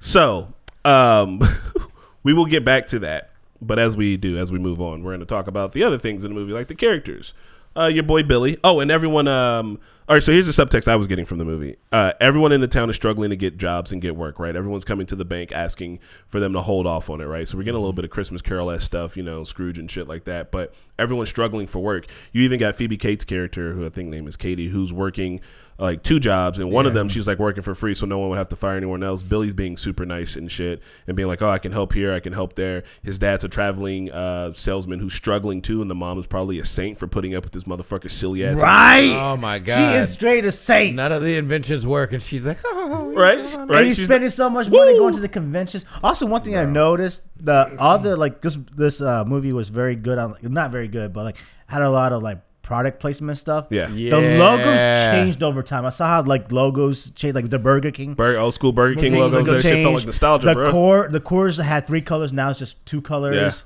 [0.00, 0.54] So,
[0.84, 1.40] um,
[2.22, 3.30] we will get back to that.
[3.60, 5.98] But as we do, as we move on, we're going to talk about the other
[5.98, 7.32] things in the movie, like the characters.
[7.76, 8.56] Uh, your boy Billy.
[8.64, 9.28] Oh, and everyone.
[9.28, 11.76] Um, all right, so here's the subtext I was getting from the movie.
[11.90, 14.54] Uh, everyone in the town is struggling to get jobs and get work, right?
[14.54, 17.46] Everyone's coming to the bank asking for them to hold off on it, right?
[17.46, 19.90] So we're getting a little bit of Christmas Carol esque stuff, you know, Scrooge and
[19.90, 20.52] shit like that.
[20.52, 22.06] But everyone's struggling for work.
[22.30, 25.40] You even got Phoebe Cates' character, who I think name is Katie, who's working
[25.78, 28.30] like two jobs, and one of them she's like working for free, so no one
[28.30, 29.22] would have to fire anyone else.
[29.22, 32.20] Billy's being super nice and shit, and being like, "Oh, I can help here, I
[32.20, 36.18] can help there." His dad's a traveling uh, salesman who's struggling too, and the mom
[36.18, 38.60] is probably a saint for putting up with this motherfucker silly ass.
[38.60, 42.22] right oh my god, she is straight a saint None of the inventions work, and
[42.22, 43.86] she's like, oh, Right, and right.
[43.86, 44.98] he's She's spending so much money Woo!
[45.00, 45.84] going to the conventions.
[46.02, 49.96] Also, one thing I noticed the all the like this this uh, movie was very
[49.96, 53.68] good on not very good, but like had a lot of like product placement stuff.
[53.70, 53.88] Yeah.
[53.90, 54.10] yeah.
[54.10, 54.78] The logos
[55.14, 55.86] changed over time.
[55.86, 58.14] I saw how like logos changed, like the Burger King.
[58.14, 59.62] Burger, old school Burger King Logo logos.
[59.62, 60.72] That shit felt like nostalgia, the bro.
[60.72, 62.32] core, the cores had three colors.
[62.32, 63.64] Now it's just two colors.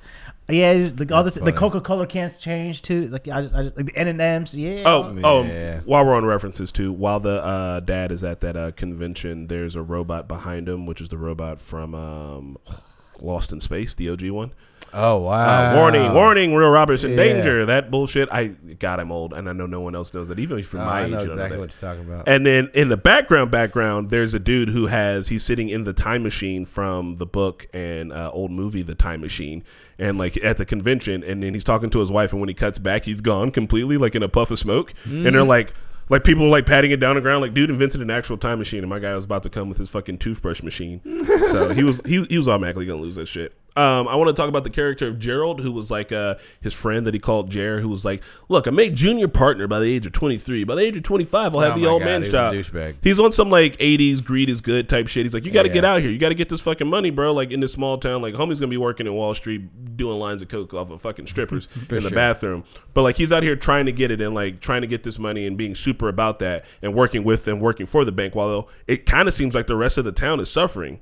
[0.49, 1.53] Yeah, it's the other th- the.
[1.53, 3.07] Coca Cola cans changed too.
[3.09, 4.55] Like I just, I just like the N and M's.
[4.55, 4.83] Yeah.
[4.85, 5.43] Oh, oh!
[5.45, 5.81] Yeah.
[5.81, 9.77] While we're on references too, while the uh, dad is at that uh, convention, there's
[9.77, 12.59] a robot behind him, which is the robot from um,
[13.21, 14.53] Lost in Space, the OG one.
[14.93, 15.73] Oh wow!
[15.73, 17.17] Uh, warning, warning, Real Roberts in Yeah.
[17.17, 17.67] danger.
[17.67, 18.29] That bullshit.
[18.33, 20.39] I God, I'm old, and I know no one else knows that.
[20.39, 22.13] Even if you're Oh, my I age, know you don't know exactly what you're talking
[22.13, 22.29] about.
[22.29, 25.93] And then in the background, background, there's a dude who has he's sitting in the
[25.93, 29.63] time machine from the book and uh, old movie, The Time Machine,
[29.99, 32.55] and like at the convention, and then he's talking to his wife, and when he
[32.55, 35.73] cuts back, he's gone completely, like in a puff of smoke, and they're like.
[36.09, 38.59] Like people were like patting it down the ground, like dude invented an actual time
[38.59, 41.01] machine, and my guy was about to come with his fucking toothbrush machine,
[41.53, 43.57] so he was he, he was automatically gonna lose that shit.
[43.77, 46.75] Um, I want to talk about the character of Gerald, who was like uh, his
[46.75, 49.87] friend that he called Jer, who was like, "Look, I made junior partner by the
[49.87, 50.65] age of 23.
[50.65, 52.73] By the age of 25, I'll have Oh the old God, man's he was a
[52.73, 55.25] job." He's on some like 80s greed is good type shit.
[55.25, 55.75] He's like, "You got to Yeah.
[55.75, 56.11] get out here.
[56.11, 57.33] You got to get this fucking money, bro.
[57.33, 60.43] Like in this small town, like homie's gonna be working in Wall Street doing lines
[60.43, 62.65] of coke off of fucking strippers in the bathroom.
[62.93, 65.19] But like he's out here trying to get it and like trying to get this
[65.19, 68.35] money and being super about that and working with and working for the bank.
[68.35, 70.99] While it kind of seems like the rest of the town is suffering,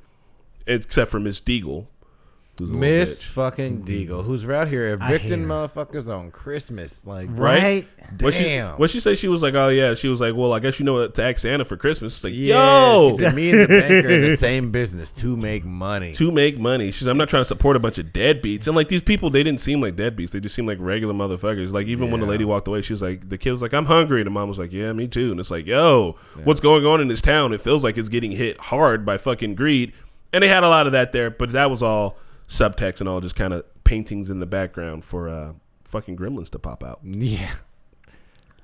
[0.66, 1.86] except for Miss Deagle,
[2.58, 7.04] who's a Miss fucking Deagle, who's out here evicting motherfuckers on Christmas.
[7.06, 7.62] Like, Right?
[7.62, 7.88] Right.
[8.20, 8.76] What she, Damn.
[8.78, 9.14] what she say?
[9.14, 11.22] She was like, "Oh yeah." She was like, "Well, I guess you know what to
[11.22, 12.56] ask Santa for Christmas." It's like, yeah,
[12.94, 16.14] "Yo, she said, me and the banker in the same business to make money.
[16.14, 16.90] to make money.
[16.90, 18.66] She's I'm not trying to support a bunch of deadbeats.
[18.66, 20.30] And like these people, they didn't seem like deadbeats.
[20.30, 21.72] They just seemed like regular motherfuckers.
[21.72, 23.84] Like even when the lady walked away, she was like, the kid was like, I'm
[23.86, 24.20] hungry.
[24.20, 25.30] And the mom was like, Yeah, me too.
[25.30, 27.52] And it's like, yo, what's going on in this town?
[27.52, 29.92] It feels like it's getting hit hard by fucking greed.
[30.32, 32.16] And they had a lot of that there, but that was all
[32.48, 35.52] subtext and all just kind of paintings in the background for uh
[35.84, 37.00] fucking gremlins to pop out.
[37.04, 37.54] Yeah.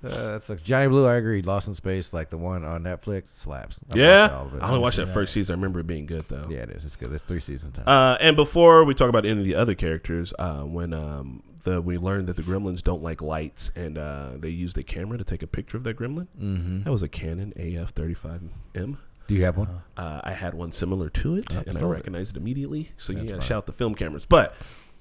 [0.02, 1.06] Uh, that's like Johnny Blue.
[1.06, 1.40] I agree.
[1.40, 3.80] Lost in Space, like the one on Netflix, slaps.
[3.90, 4.42] I yeah.
[4.42, 4.62] watched.
[4.62, 5.54] I only watched that seen first season.
[5.54, 6.46] I remember it being good though.
[6.50, 6.84] Yeah, it is.
[6.84, 7.10] It's good.
[7.10, 7.84] It's three season time.
[7.86, 11.80] Uh, and before we talk about any of the other characters, uh, when um, the
[11.80, 15.24] we learned that the gremlins don't like lights, and uh, they used a camera to
[15.24, 16.26] take a picture of that gremlin.
[16.38, 16.82] mm-hmm.
[16.82, 18.98] That was a Canon AF35M.
[19.26, 19.68] Do you have one?
[19.96, 22.90] Uh, I had one similar to it, Oh, and I recognized it immediately.
[22.96, 23.40] So That's yeah, fine.
[23.40, 24.24] shout out the film cameras.
[24.24, 24.54] But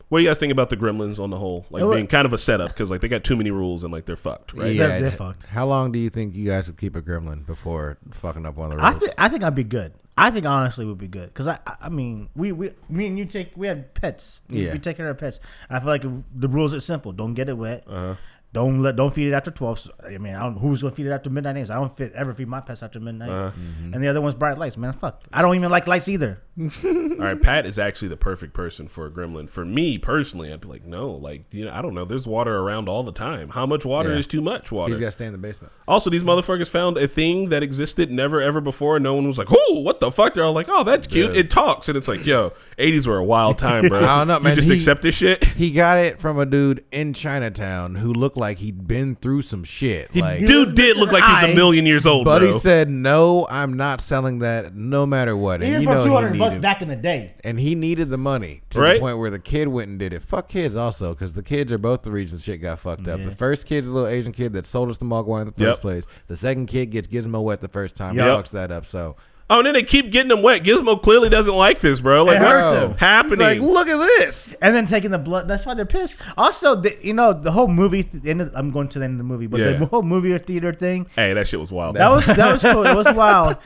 [0.09, 1.65] what do you guys think about the gremlins on the whole?
[1.69, 4.05] Like being kind of a setup because like they got too many rules and like
[4.05, 4.77] they're fucked, right?
[4.77, 5.45] They're- they're fucked.
[5.47, 8.71] How long do you think you guys would keep a gremlin before fucking up one
[8.71, 9.01] of the I rules?
[9.01, 9.93] think I think I'd be good.
[10.15, 13.17] I think honestly would be good because I I- I mean we, we me and
[13.17, 14.41] you take we had pets.
[14.47, 14.73] We- Yeah.
[14.73, 15.39] we take care of pets.
[15.69, 16.03] I feel like
[16.35, 17.11] the rules are simple.
[17.11, 17.83] Don't get it wet.
[17.87, 18.15] Uh-huh.
[18.53, 19.79] Don't let don't feed it after twelve.
[19.79, 21.51] So, I mean I don't who's gonna feed it after midnight.
[21.51, 21.71] Anyways?
[21.71, 23.29] I don't fit, ever feed my pets after midnight.
[23.29, 23.51] Uh-huh.
[23.93, 24.77] And the other one's bright lights.
[24.77, 25.23] Man, fuck.
[25.33, 26.39] I don't even like lights either.
[26.59, 26.69] All
[27.17, 29.49] right, Pat is actually the perfect person for a gremlin.
[29.49, 32.05] For me personally, I'd be like, no, like you know, I don't know.
[32.05, 33.49] There's water around all the time.
[33.49, 34.19] How much water Yeah.
[34.19, 34.91] is too much water?
[34.93, 35.73] He's got to stay in the basement.
[35.87, 38.99] Also, these motherfuckers found a thing that existed never ever before.
[38.99, 41.33] No one was like, "Oh, what the fuck?" They're all like, "Oh, that's cute.
[41.33, 41.39] Yeah.
[41.39, 43.99] It talks." And it's like, "Yo, '80s were a wild time, bro.
[44.07, 44.51] I don't know, man.
[44.51, 48.13] You just He- accept this shit." He got it from a dude in Chinatown who
[48.13, 50.15] looked like he'd been through some shit.
[50.15, 52.47] like, Dude did look like he's a million years old, but bro.
[52.47, 56.03] he said, "No, I'm not selling that, no matter what." And Even you for know
[56.03, 57.33] two he hundred bucks needed, back in the day.
[57.43, 58.93] and he needed the money to Right.
[58.95, 60.21] the point where the kid went and did it.
[60.23, 63.19] Fuck kids also, because the kids are both the reason shit got fucked up.
[63.19, 63.25] Yeah.
[63.25, 65.59] The first kid's a little Asian kid that sold us the Mogwai in the first
[65.77, 65.79] Yep.
[65.81, 66.03] place.
[66.27, 68.15] The second kid gets Gizmo wet the first time.
[68.17, 68.25] Yep.
[68.25, 68.85] He fucks that up.
[68.85, 69.15] So
[69.53, 70.63] oh, and then they keep getting him wet.
[70.63, 72.25] Gizmo clearly doesn't like this, bro.
[72.25, 72.91] Like, It what's hurts him.
[72.91, 73.39] He's happening?
[73.39, 74.53] like, look at this.
[74.61, 75.47] And then taking the blood.
[75.47, 76.21] That's why they're pissed.
[76.37, 78.03] Also, the, you know, the whole movie.
[78.03, 79.73] th- end of- I'm going to the end of the movie, but Yeah.
[79.73, 81.05] the whole movie or theater thing.
[81.15, 81.95] hey, that shit was wild.
[81.95, 82.85] That was that was cool.
[82.85, 83.57] It was wild.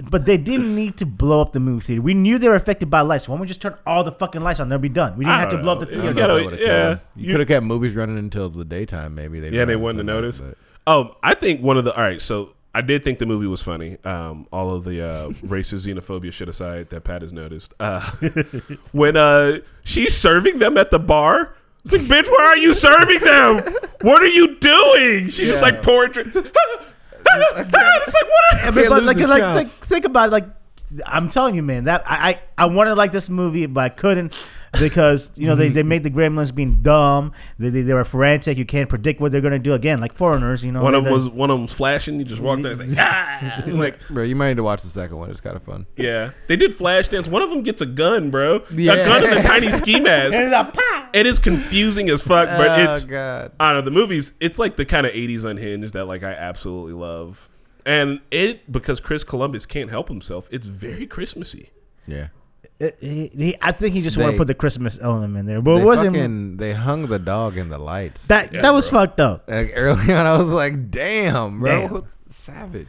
[0.00, 2.02] But they didn't need to blow up the movie theater.
[2.02, 3.28] We knew they were affected by lights.
[3.28, 4.68] Why don't we just turn all the fucking lights on?
[4.68, 5.16] They'll be done.
[5.16, 6.14] We didn't I have to don't blow up the You I theater.
[6.14, 6.90] don't know gotta- would've yeah.
[6.92, 7.00] him.
[7.16, 9.16] You, You- could have kept movies running until the daytime.
[9.16, 10.40] Maybe they yeah, they wouldn't have noticed.
[10.44, 12.20] But Oh, I think one of the all right.
[12.20, 13.96] So I did think the movie was funny.
[14.04, 17.74] Um, all of the uh, racist xenophobia shit aside, that Pat has noticed.
[17.80, 18.00] Uh,
[18.92, 21.54] when uh, she's serving them at the bar,
[21.84, 23.74] it's like, bitch, why are you serving them?
[24.02, 25.30] What are you doing?
[25.30, 26.34] She's just like pouring drink.
[26.34, 26.44] it's
[27.34, 28.54] like what?
[28.54, 30.44] Are, Yeah, but, Can't but lose like, like, think, think about it, like
[31.04, 31.84] I'm telling you, man.
[31.84, 35.54] That I I, I wanted to like this movie, but I couldn't because you know
[35.54, 37.32] they, they made the Gremlins being dumb.
[37.58, 38.58] They, they they were frantic.
[38.58, 40.64] You can't predict what they're gonna do again, like foreigners.
[40.64, 42.18] You know, one of them was one of them was flashing.
[42.18, 42.80] You just walked in.
[42.80, 43.62] It's like, ah!
[43.66, 45.30] like bro, you might need to watch the second one.
[45.30, 45.86] It's kind of fun.
[45.96, 47.26] yeah, they did flash dance.
[47.26, 48.64] One of them gets a gun, bro.
[48.70, 48.92] Yeah.
[48.92, 50.34] A gun and a tiny ski mask.
[50.34, 53.52] And it's like, "Pow!" It is confusing as fuck, but oh it's god.
[53.58, 53.90] I don't know.
[53.90, 57.48] The movies, it's like the kind of 80s unhinged that like I absolutely love.
[57.86, 61.70] And it because Chris Columbus can't help himself, it's very Christmassy.
[62.06, 62.28] Yeah.
[62.80, 65.46] It- he, he, I think he just wanted They- to put the Christmas element in
[65.46, 68.28] there, but it wasn't fucking, they hung the dog in the lights.
[68.28, 68.52] that.
[68.52, 69.00] Yeah, that was bro.
[69.00, 69.44] fucked up.
[69.48, 72.02] like early on, I was like, "Damn, bro, Damn.
[72.30, 72.86] savage."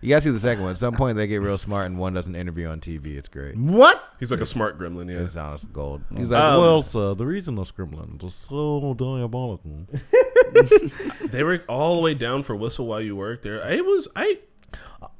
[0.00, 0.72] You gotta see the second one.
[0.72, 3.16] At some point, they get real smart, and one does an interview on TV.
[3.16, 3.56] It's great.
[3.56, 4.02] What?
[4.20, 5.10] He's like a smart gremlin.
[5.10, 5.24] Yeah.
[5.24, 6.02] It's honest gold.
[6.14, 9.86] He's like, Um, "Well, sir, the reason those gremlins are so diabolical."
[11.24, 13.66] They were all the way down for whistle while you work there.
[13.70, 14.38] It was I.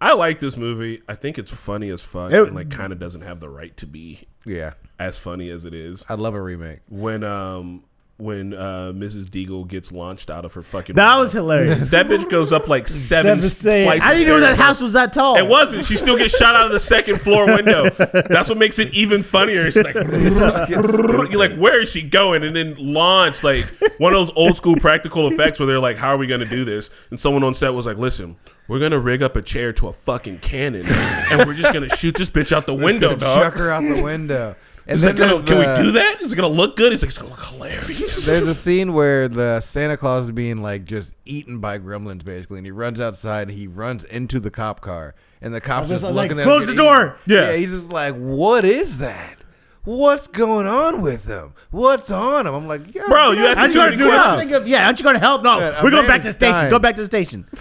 [0.01, 1.03] I like this movie.
[1.09, 3.77] I think it's funny as fuck, It- and like kind of doesn't have the right
[3.79, 6.05] to be Yeah, as funny as it is.
[6.09, 6.81] I'd love a remake.
[6.89, 7.85] When um
[8.17, 9.25] when uh Mrs.
[9.25, 11.21] Deagle gets launched out of her fucking That window.
[11.23, 11.91] was hilarious.
[11.93, 13.87] that bitch goes up like seven Seven stairs.
[13.87, 14.05] flights.
[14.05, 15.37] I didn't know that house was that tall.
[15.37, 15.85] It wasn't.
[15.85, 17.91] She still gets shot out of the second floor window.
[17.91, 19.69] That's what makes it even funnier.
[19.69, 19.97] She's like,
[20.69, 22.45] you're like, where is she going?
[22.45, 23.65] And then launch like
[23.99, 26.65] one of those old school practical effects where they're like, how are we gonna do
[26.65, 26.91] this?
[27.11, 28.37] And someone on set was like, listen,
[28.69, 32.15] we're gonna rig up a chair to a fucking cannon, and we're just gonna shoot
[32.17, 34.57] this bitch out the window, Gonna Chuck her out the window.
[34.87, 36.21] And It's then like, gonna- there's can the- we do that?
[36.21, 36.93] Is it gonna look good?
[36.93, 38.27] He's like, it's gonna look hilarious.
[38.27, 42.59] There's a scene where the Santa Claus is being like just eaten by gremlins, basically,
[42.59, 43.49] and he runs outside.
[43.49, 46.45] and He runs into the cop car, and the cops was just like, looking at
[46.45, 46.67] "Close him.
[46.67, 47.35] the get door!" eaten.
[47.35, 47.51] Yeah.
[47.53, 49.39] yeah, he's just like, "What is that?
[49.85, 51.55] What's going on with him?
[51.71, 53.99] What's on him?" I'm like, Yo, Bro, get you out asked of me Aren't you
[54.01, 54.33] gonna do get out.
[54.35, 54.51] questions.
[54.53, 54.69] nothing?
[54.69, 55.43] Yeah, aren't you gonna help?
[55.43, 56.53] No, Yeah, a we're going back to the is station.
[56.53, 56.71] dying.
[56.71, 57.47] Go back to the station.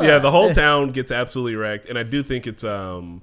[0.00, 3.22] yeah, the whole town gets absolutely wrecked, and I do think it's um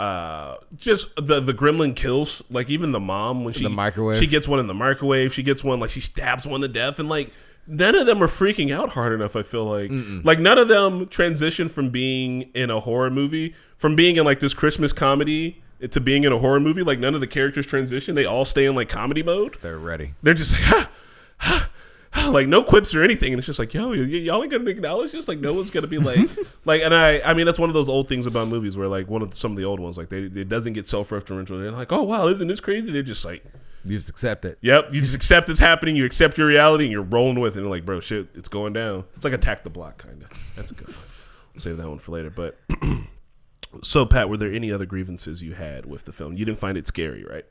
[0.00, 4.18] uh just the the gremlin kills like even the mom when she The microwave?
[4.18, 6.98] she gets one in the microwave she gets one like she stabs one to death
[6.98, 7.30] and like
[7.66, 9.90] none of them are freaking out hard enough i feel like.
[10.24, 14.40] Like none of them transition from being in a horror movie from being in like
[14.40, 18.14] this christmas comedy to being in a horror movie like none of the characters transition
[18.14, 19.58] they all stay in like comedy mode.
[19.60, 20.14] They're ready.
[20.22, 20.90] they're just like, ha,
[21.38, 21.68] ha,
[22.28, 24.68] like no quips or anything, and it's just like, yo, y- y- y'all ain't gonna
[24.68, 25.28] acknowledge this.
[25.28, 26.18] Like no one's gonna be like,
[26.64, 29.08] like, and I, I mean, that's one of those old things about movies where like
[29.08, 31.60] one of some of the old ones, like they, it doesn't get self-referential.
[31.60, 32.92] They're like, oh wow, isn't this crazy?
[32.92, 33.42] They're just like,
[33.84, 34.58] You just accept it.
[34.60, 37.60] yep, you just accept it's happening, you accept your reality, and you're rolling with it.
[37.60, 39.04] And like, bro, shit, it's going down.
[39.16, 40.52] It's like attack the block, kind of.
[40.54, 40.96] That's a good one.
[41.54, 42.58] We'll save that one for later, but.
[43.82, 46.36] So Pat, were there any other grievances you had with the film?
[46.36, 47.46] You didn't find it scary, right?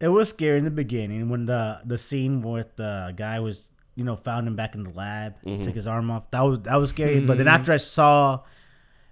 [0.00, 4.04] It was scary in the beginning when the the scene with the guy was you
[4.04, 5.64] know found him back in the lab, Mm-hmm.
[5.64, 6.30] took his arm off.
[6.30, 7.20] That was that was scary.
[7.20, 8.40] But then after I saw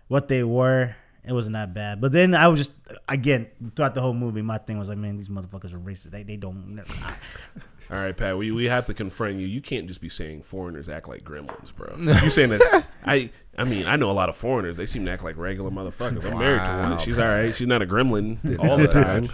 [0.09, 0.95] what they were,
[1.27, 2.01] it wasn't that bad.
[2.01, 2.73] But then I was just
[3.09, 6.11] again throughout the whole movie, my thing was like, man, these motherfuckers are racist.
[6.11, 6.81] They they don't.
[7.91, 8.39] All right, Pat.
[8.39, 9.47] We, we have to confront you.
[9.47, 11.95] You can't just be saying foreigners act like gremlins, bro.
[12.25, 12.87] You saying that?
[13.05, 13.29] I
[13.59, 14.77] I mean I know a lot of foreigners.
[14.79, 16.31] They seem to act like regular motherfuckers.
[16.31, 16.91] I'm married to one.
[16.93, 16.99] Wow.
[16.99, 17.55] She's all right.
[17.55, 19.29] She's not a gremlin all the time.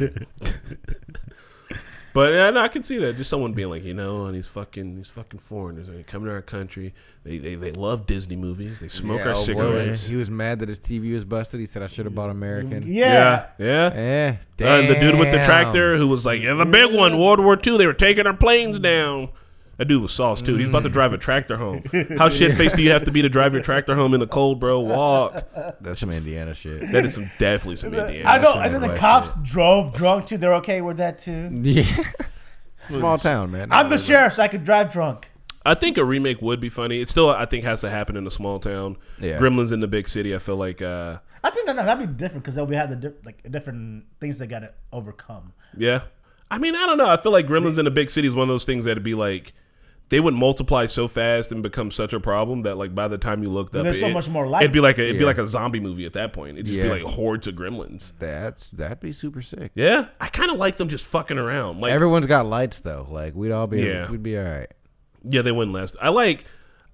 [2.12, 3.16] But uh, no, I can see that.
[3.16, 6.30] Just someone being like, you know, and these fucking these fucking foreigners, they come to
[6.30, 6.92] our country.
[7.24, 8.80] They they, they love Disney movies.
[8.80, 10.06] They smoke Yeah, our oh, boy, cigarettes.
[10.06, 11.60] He was mad that his TV was busted.
[11.60, 13.90] He said, "I should have bought American." Yeah, yeah.
[13.94, 14.28] Eh,
[14.60, 17.40] Uh, and the dude with the tractor who was like, yeah, the big one, World
[17.40, 19.30] War II, they were taking our planes down.
[19.80, 20.56] That dude was sauce too.
[20.56, 21.82] He's about to drive a tractor home.
[22.18, 24.26] How shit faced do you have to be to drive your tractor home in the
[24.26, 24.78] cold, bro?
[24.80, 25.42] Walk.
[25.80, 26.92] That's some Indiana shit.
[26.92, 28.12] That is some definitely some Indiana.
[28.12, 28.26] Shit.
[28.26, 28.60] I know.
[28.60, 29.42] And then the like cops that.
[29.42, 30.36] drove drunk too.
[30.36, 31.48] They're okay with that too.
[31.62, 32.12] Yeah.
[32.88, 33.72] Small town, man.
[33.72, 35.30] I'm the sheriff, so I could drive drunk.
[35.64, 37.00] I think a remake would be funny.
[37.00, 38.98] It still, I think, has to happen in a small town.
[39.18, 39.38] Yeah.
[39.38, 40.34] Gremlins in the big city.
[40.34, 42.96] I feel like, uh, I think that that'd be different because they'll be have the
[42.96, 45.54] di- like different things they got to overcome.
[45.74, 46.02] yeah.
[46.52, 47.08] I mean, I don't know.
[47.08, 49.14] I feel like Gremlins in the big city is one of those things that'd be
[49.14, 49.52] like,
[50.10, 53.42] they would multiply so fast and become such a problem that like by the time
[53.42, 54.62] you looked up, there's so it- much more life.
[54.62, 56.58] It'd be like a, it'd be like a zombie movie at that point.
[56.58, 58.12] It'd just be like hordes of gremlins.
[58.18, 59.70] That's that'd be super sick.
[59.74, 61.80] Yeah, I kind of like them just fucking around.
[61.80, 63.06] Like, Everyone's got lights though.
[63.10, 63.82] Like we'd all be.
[63.82, 64.10] Yeah.
[64.10, 64.68] We'd be all right.
[65.22, 65.96] yeah, they wouldn't last.
[66.00, 66.44] I like,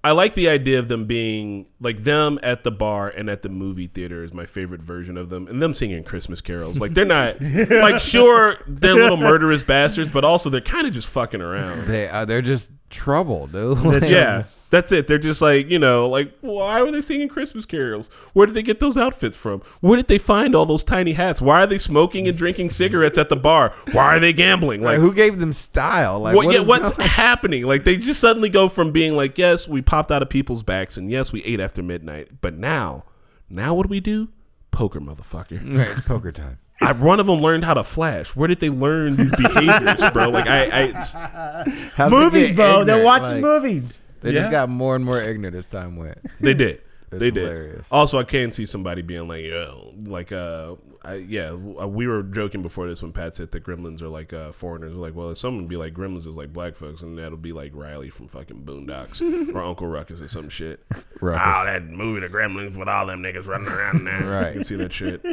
[0.03, 3.49] I like the idea of them being like them at the bar and at the
[3.49, 6.79] movie theater is my favorite version of them, and them singing Christmas carols.
[6.79, 11.09] Like they're not like sure they're little murderous bastards, but also they're kind of just
[11.09, 11.87] fucking around.
[11.87, 13.77] They uh, they're just trouble, dude.
[13.83, 14.43] Like, Yeah.
[14.69, 15.07] That's it.
[15.07, 18.09] They're just like, you know, like, why were they singing Christmas carols?
[18.33, 19.61] Where did they get those outfits from?
[19.79, 21.41] Where did they find all those tiny hats?
[21.41, 23.73] Why are they smoking and drinking cigarettes at the bar?
[23.93, 24.81] Why are they gambling?
[24.81, 26.19] Like, Like, who gave them style?
[26.19, 27.63] Like what, what yeah, what's going- happening?
[27.63, 30.97] Like, they just suddenly go from being like, yes, we popped out of people's backs,
[30.97, 33.05] and yes, we ate after midnight, but now,
[33.49, 34.27] now what do we do?
[34.71, 35.77] Poker, motherfucker.
[35.77, 36.57] Right, it's poker time.
[36.81, 38.35] I, one of them learned how to flash.
[38.35, 40.29] Where did they learn these behaviors, bro?
[40.29, 42.83] Like, I, I it's, How'd they movies, get bro.
[42.83, 43.05] They're ignorant?
[43.05, 44.01] watching Like, movies.
[44.21, 44.39] They Yeah.
[44.41, 46.17] just got more and more ignorant as time went.
[46.39, 46.81] They did.
[47.09, 47.43] It's they did.
[47.43, 47.87] hilarious.
[47.89, 50.75] Also, I can see somebody being like, "Yo, like, uh,
[51.07, 54.33] I, yeah." uh, We were joking before this when Pat said that Gremlins are like
[54.33, 54.93] uh, foreigners.
[54.95, 57.37] We're like, well, if someone would be like Gremlins is like black folks, and that'll
[57.37, 59.21] be like Riley from fucking Boondocks
[59.55, 60.83] or Uncle Ruckus or some shit.
[61.21, 61.55] Ruckus.
[61.55, 64.21] Oh, that movie, The Gremlins, with all them niggas running around there.
[64.27, 64.47] Right.
[64.47, 65.25] You can see that shit.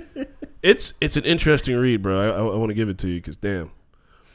[0.62, 2.18] It's it's an interesting read, bro.
[2.20, 3.70] I, I, I want to give it to you because damn,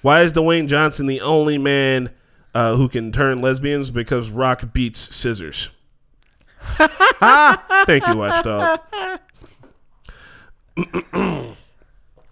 [0.02, 2.12] why is Dwayne Johnson the only man
[2.54, 3.90] uh, who can turn lesbians?
[3.90, 5.70] Because Rock beats scissors.
[6.78, 8.80] Thank you, Watchdog.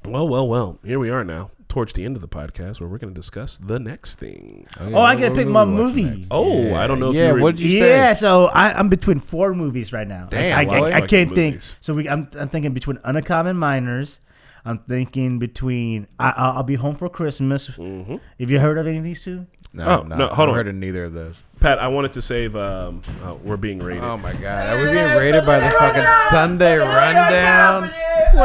[0.06, 0.80] well, well, well.
[0.84, 3.58] Here we are now, towards the end of the podcast, where we're going to discuss
[3.58, 4.66] the next thing.
[4.80, 6.04] yeah, Oh, I what- gotta pick my movie.
[6.04, 6.28] next?
[6.32, 8.20] Oh, I don't know if yeah, you were- what did you yeah, say?
[8.22, 10.28] so I, I'm between four movies right now.
[10.30, 10.72] Damn, I, boy.
[10.76, 11.56] I, I Fucking can't think.
[11.56, 11.76] movies.
[11.82, 14.20] So we, I'm, I'm thinking between Uncommon Minors.
[14.66, 17.70] I'm thinking between I, I'll I'll be home for Christmas.
[17.70, 18.20] Mhm.
[18.38, 19.48] Have you heard of any of these two?
[19.72, 20.56] No, Oh, no, no, hold I've on.
[20.56, 21.42] heard of neither of those.
[21.62, 22.54] Pat, I wanted to save.
[22.58, 24.04] Um, oh, we're being raided.
[24.04, 27.92] Oh my god, are we being raided by the fucking Sunday rundown?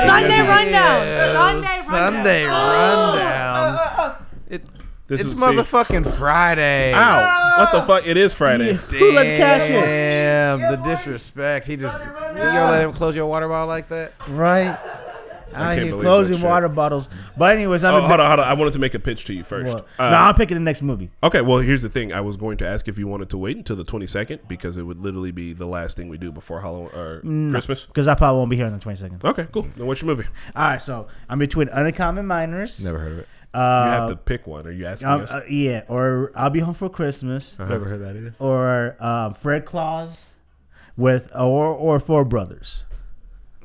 [0.00, 1.34] Sunday Yeah, rundown.
[1.34, 3.78] Sunday Sunday rundown.
[3.98, 4.18] Oh.
[4.48, 4.66] It,
[5.06, 6.92] This it's is- see- motherfucking Friday.
[6.94, 7.58] Ow!
[7.58, 8.06] What the fuck?
[8.06, 8.74] It is Friday.
[8.90, 9.80] Who let the cash in?
[9.82, 11.66] Damn, the disrespect.
[11.66, 14.12] He just you gonna let him close your water bottle like that?
[14.28, 14.76] Right.
[15.54, 16.48] I can't believe closing that shit.
[16.48, 17.10] water bottles.
[17.36, 18.46] But anyways, I'm Oh, hold on, hold on.
[18.48, 19.74] I wanted to make a pitch to you first.
[19.98, 21.10] Uh, no, I'm picking the next movie.
[21.22, 22.12] Okay, well, here's the thing.
[22.12, 24.82] I was going to ask if you wanted to wait until the 22nd because it
[24.82, 27.20] would literally be the last thing we do before Halloween or
[27.52, 27.86] Christmas.
[27.86, 29.24] Because I probably won't be here on the 22nd.
[29.24, 29.66] Okay, cool.
[29.76, 30.28] Then what's your movie?
[30.56, 32.84] All right, so I'm between Uncommon Minors.
[32.84, 33.28] Never heard of it.
[33.54, 34.66] You Uh, have to pick one.
[34.66, 35.30] Are you asking um, us?
[35.30, 38.34] uh, yeah, or I'll be home for Christmas, Never heard that either.
[38.38, 40.30] or um, Fred Claus,
[40.96, 42.84] with or or Four Brothers.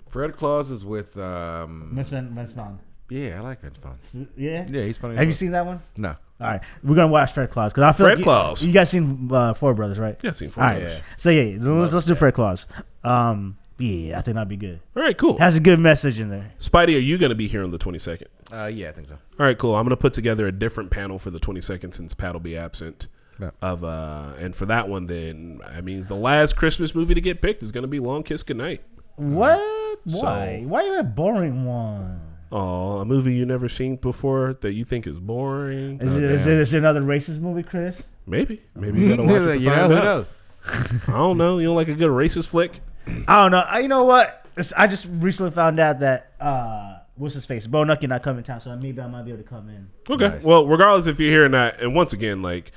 [0.10, 1.91] Fred Claus is with um.
[1.93, 2.80] Vince Vaughn- Vince Vaughn.
[3.10, 3.97] Yeah, I like Vince Vaughn.
[4.36, 4.66] Yeah.
[4.70, 5.14] Yeah, he's funny.
[5.14, 5.39] as Have you fuck.
[5.39, 5.82] seen that one?
[5.97, 6.16] No.
[6.39, 8.64] All right, we're gonna watch Fred Claus because I feel Fred like you- Claus.
[8.64, 10.18] You, guys seen uh, Four Brothers, right?
[10.24, 10.64] yeah, seen four.
[10.64, 10.82] All right.
[10.84, 10.99] All Yeah.
[11.16, 12.68] So yeah, let's, let's do Fred Claus.
[13.03, 14.80] Um, yeah, I think that'd be good.
[14.95, 15.38] All right, cool.
[15.39, 16.51] Has a good message in there.
[16.60, 18.26] Spidey, are you going to be here on the 22nd?
[18.51, 19.16] Uh, yeah, I think so.
[19.39, 19.76] All right, cool.
[19.76, 22.58] I'm going to put together a different panel for the 22nd since Pat will be
[22.58, 23.08] absent.
[23.39, 23.51] Yeah.
[23.62, 27.39] Of uh, and for that one, then I means the last Christmas movie to get
[27.39, 28.82] picked is going to be Long Kiss Goodnight.
[29.18, 29.59] What?
[30.07, 30.63] So- Why?
[30.65, 32.22] Why you a boring one?
[32.51, 35.99] Oh, a movie you never seen before that you think is boring?
[35.99, 38.07] Is, it, is, it, is it another racist movie, Chris?
[38.26, 39.45] Maybe, maybe you gotta watch it.
[39.45, 40.03] To you know, find who out.
[40.03, 40.38] knows?
[41.09, 41.57] I don't know.
[41.57, 42.80] You don't like a good racist flick?
[43.28, 43.59] I don't know.
[43.59, 44.45] I- You know what?
[44.51, 48.43] It's- I just recently found out that uh, what's his face, Bo Nucky not coming
[48.43, 49.89] to town, so maybe I might be able to come in.
[50.09, 50.30] Okay.
[50.36, 50.43] Nice.
[50.43, 52.72] Well, regardless if you're here or not, and once again, like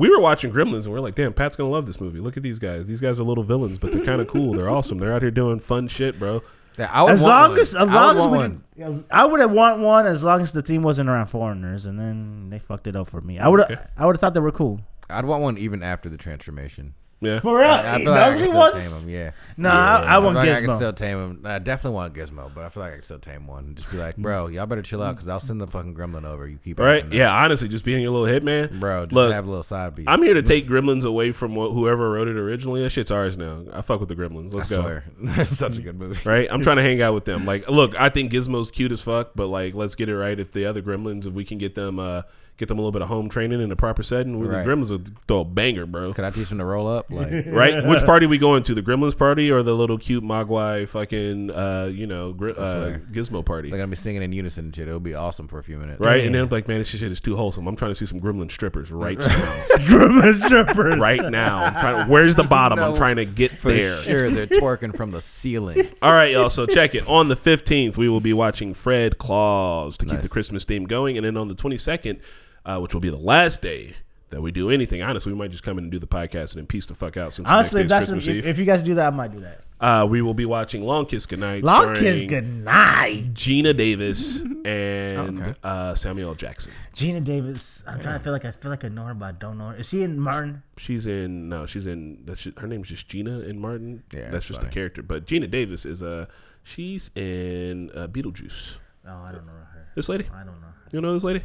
[0.00, 2.18] we were watching Gremlins, and we're like, damn, Pat's gonna love this movie.
[2.18, 2.88] Look at these guys.
[2.88, 4.52] These guys are little villains, but they're kind of cool.
[4.54, 4.98] They're awesome.
[4.98, 6.42] They're out here doing fun shit, bro.
[6.78, 7.58] Yeah, I would As want long one.
[7.60, 8.64] as, as I would long as want we, one.
[8.94, 11.98] can- I would have want one as long as the team wasn't around foreigners, and
[11.98, 13.38] then they fucked it up for me.
[13.38, 13.82] I would have, Okay.
[13.98, 14.80] I would have thought they were cool.
[15.10, 16.94] I'd want one even after the transformation.
[17.22, 17.40] Yeah.
[17.40, 19.08] For real, I, I feel like I those can he still tame him.
[19.10, 19.30] Yeah.
[19.58, 20.76] Nah, I, I I want feel like I can Gizmo.
[20.76, 21.42] still tame him.
[21.44, 23.64] I definitely want Gizmo, but I feel like I can still tame one.
[23.66, 26.24] and Just be like, bro, y'all better chill out because I'll send the fucking gremlin
[26.24, 26.48] over.
[26.48, 26.82] You keep it.
[26.82, 26.96] Right?
[27.04, 27.14] acting up.
[27.18, 27.34] Yeah.
[27.44, 29.04] Honestly, just being your little hitman, bro.
[29.04, 30.08] Just Look, have a little side beat.
[30.08, 32.80] I'm here to take Gremlins away from wh- whoever wrote it originally.
[32.82, 33.64] That shit's ours now.
[33.70, 34.54] I fuck with the Gremlins.
[34.54, 34.80] Let's go.
[34.80, 35.04] swear,
[35.46, 36.18] such a good movie.
[36.26, 36.48] Right?
[36.50, 37.44] I'm trying to hang out with them.
[37.44, 40.40] Like, look, I think Gizmo's cute as fuck, but like, let's get it right.
[40.40, 42.22] If the other Gremlins, if we can get them, uh,
[42.60, 44.64] get them a little bit of home training in a proper setting, we Right.
[44.64, 46.12] the Gremlins will throw a banger, bro.
[46.12, 47.06] Could I teach him to roll up?
[47.20, 47.84] Like, right?
[47.84, 48.74] Which party we going to?
[48.74, 52.98] The Gremlins party or the little cute Mogwai fucking uh, you know, gri- uh.
[53.10, 53.70] Gizmo party?
[53.70, 54.86] they're gonna be singing in unison and shit.
[54.86, 56.00] It'll be awesome for a few minutes.
[56.00, 56.24] right?
[56.24, 57.66] And then I'm like, man, this shit is too wholesome.
[57.66, 59.26] I'm trying to see some Gremlin strippers right now.
[59.88, 60.96] Gremlin strippers.
[60.98, 61.64] right now.
[61.64, 62.78] I'm trying where's the bottom?
[62.78, 63.96] I'm trying to get For there.
[64.02, 65.88] sure, they're twerking from the ceiling.
[66.02, 66.50] All right, y'all.
[66.50, 67.06] So check it.
[67.08, 71.16] On the 15th, we will be watching Fred Claus to keep the Christmas theme going.
[71.16, 72.20] And then on the 22nd,
[72.64, 73.94] uh, which will be the last day
[74.30, 76.58] that we do anything, honestly, we might just come in and do the podcast and
[76.58, 78.44] then peace the fuck out since Honestly, if the next that's day is Christmas if,
[78.44, 78.46] Eve.
[78.50, 79.60] if you guys do that, I might do that.
[79.80, 81.64] uh, we will be watching Long Kiss Goodnight.
[81.64, 83.34] Long kiss, Goodnight.
[83.34, 85.54] Geena Davis and Okay.
[85.64, 86.34] uh, Samuel L.
[86.36, 86.72] Jackson.
[86.94, 87.82] Geena Davis.
[87.88, 89.68] I'm trying to feel like I feel like I know her, but I don't know
[89.70, 89.76] her.
[89.76, 90.62] Is she in Martin?
[90.76, 94.04] She's in no, she's in that's just, her name's just Gina in Martin.
[94.12, 94.68] Yeah, that's that's just funny.
[94.70, 95.02] the character.
[95.02, 96.26] But Geena Davis is uh
[96.62, 98.76] she's in uh, Beetlejuice.
[99.04, 99.88] No, I don't know her.
[99.96, 100.68] This lady, I don't know.
[100.68, 100.74] Her.
[100.92, 101.42] you know this lady,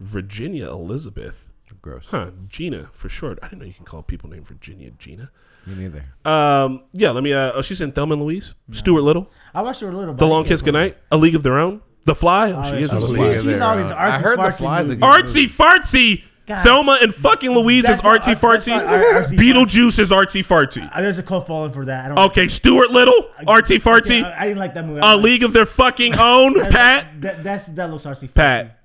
[0.00, 1.50] Virginia Elizabeth.
[1.82, 2.06] Gross.
[2.10, 3.40] Huh, Gina for short.
[3.42, 5.30] I didn't know you can call people named Virginia Gina.
[5.66, 6.04] Me neither.
[6.24, 7.32] Um, yeah, let me.
[7.32, 8.54] Uh, oh, she's in Thelma and Louise.
[8.70, 10.14] Stuart Little, I watched her a little.
[10.14, 10.62] The Long Kiss.
[10.62, 12.52] Goodnight, A League of Their Own, The Fly.
[12.52, 13.28] Oh, Oh, she is in she's The a Fly.
[13.30, 13.42] league.
[13.42, 14.88] She's always I artsy heard the fartsy flies.
[14.88, 15.00] movie.
[15.00, 16.22] Artsy fartsy.
[16.46, 16.62] God.
[16.62, 18.72] Thelma and fucking Louise is That's not- artsy not fartsy.
[18.72, 20.88] ar- artsy Beetlejuice is artsy fartsy.
[20.94, 22.04] Uh, There's a cult following for that.
[22.04, 22.26] I don't.
[22.30, 24.22] Okay, Stuart Little, artsy fartsy.
[24.22, 25.00] I, I didn't like that movie.
[25.02, 27.20] A League of Their fucking Own, That- Pat.
[27.22, 28.32] That, that's that looks artsy.
[28.32, 28.78] Pat,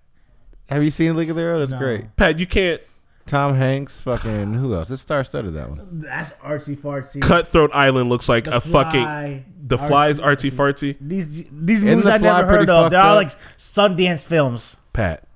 [0.71, 1.59] Have you seen League of Their Own?
[1.59, 1.77] That's No.
[1.79, 2.15] great.
[2.15, 2.81] Pat, you can't.
[3.27, 4.89] Tom Hanks, fucking who else?
[4.89, 6.01] It's star studded that one.
[6.01, 7.21] That's artsy fartsy.
[7.21, 9.03] Cutthroat Island looks like The a fucking.
[9.03, 10.97] Fly, The Fly's artsy fartsy.
[10.99, 12.83] These these movies The I Fly never pretty heard of.
[12.85, 13.23] fucked They're all up?
[13.23, 14.77] like Sundance films.
[14.93, 15.27] Pat,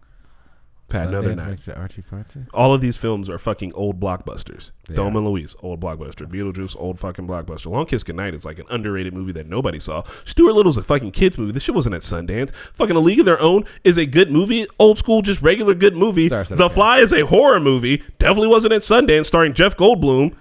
[0.87, 1.47] Pat, no, they're Sundance not.
[1.49, 2.47] makes it artsy fartsy.
[2.53, 4.71] All of these films are fucking old blockbusters.
[4.87, 4.95] Yeah.
[4.97, 6.27] Dome and Louise, old blockbuster.
[6.27, 7.67] Beetlejuice, old fucking blockbuster.
[7.71, 10.03] Long Kiss Goodnight is like an underrated movie that nobody saw.
[10.25, 11.51] Stuart Little's a fucking kids movie.
[11.51, 12.53] This shit wasn't at Sundance.
[12.53, 14.67] Fucking A League of Their Own is a good movie.
[14.77, 16.27] Old school, just regular good movie.
[16.27, 16.73] Stars at The Sundance.
[16.73, 18.03] Fly is a horror movie.
[18.19, 20.35] Definitely wasn't at Sundance, starring Jeff Goldblum.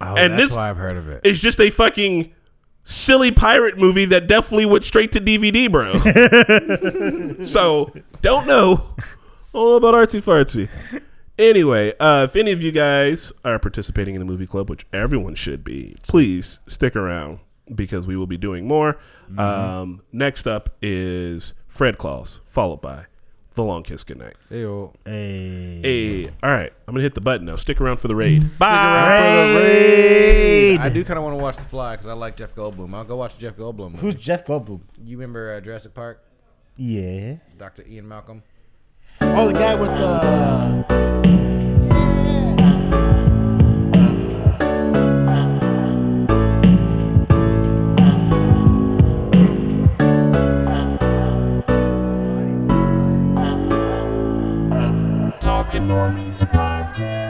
[0.00, 1.22] Oh, And that's this- why I've heard of it.
[1.24, 2.32] It's just a fucking
[2.84, 5.92] silly pirate movie that definitely went straight to DVD, bro.
[7.44, 7.92] so
[8.22, 8.94] don't know
[9.52, 10.68] all about artsy fartsy.
[11.38, 15.34] Anyway, uh, if any of you guys are participating in the movie club, which everyone
[15.36, 17.38] should be, please stick around
[17.74, 18.98] because we will be doing more.
[19.36, 23.06] Um, next up is Fred Claus, followed by
[23.54, 24.34] The Long Kiss Goodnight.
[24.50, 24.92] Ew.
[25.04, 25.80] Hey.
[25.82, 27.54] Hey, all right, I'm gonna hit the button now.
[27.56, 28.42] Stick around for the raid.
[28.42, 29.46] For Bye.
[29.52, 30.78] the raid.
[30.80, 32.92] I do kind of want to watch The Fly because I like Jeff Goldblum.
[32.94, 33.92] I'll go watch Jeff Goldblum.
[33.92, 33.98] Movie.
[33.98, 34.80] Who's Jeff Goldblum?
[35.04, 36.24] you remember uh, Jurassic Park?
[36.76, 37.36] Yeah.
[37.58, 37.84] Dr.
[37.88, 38.42] Ian Malcolm.
[39.20, 40.48] Oh, the guy with the.
[55.40, 57.27] Talking Normies podcast.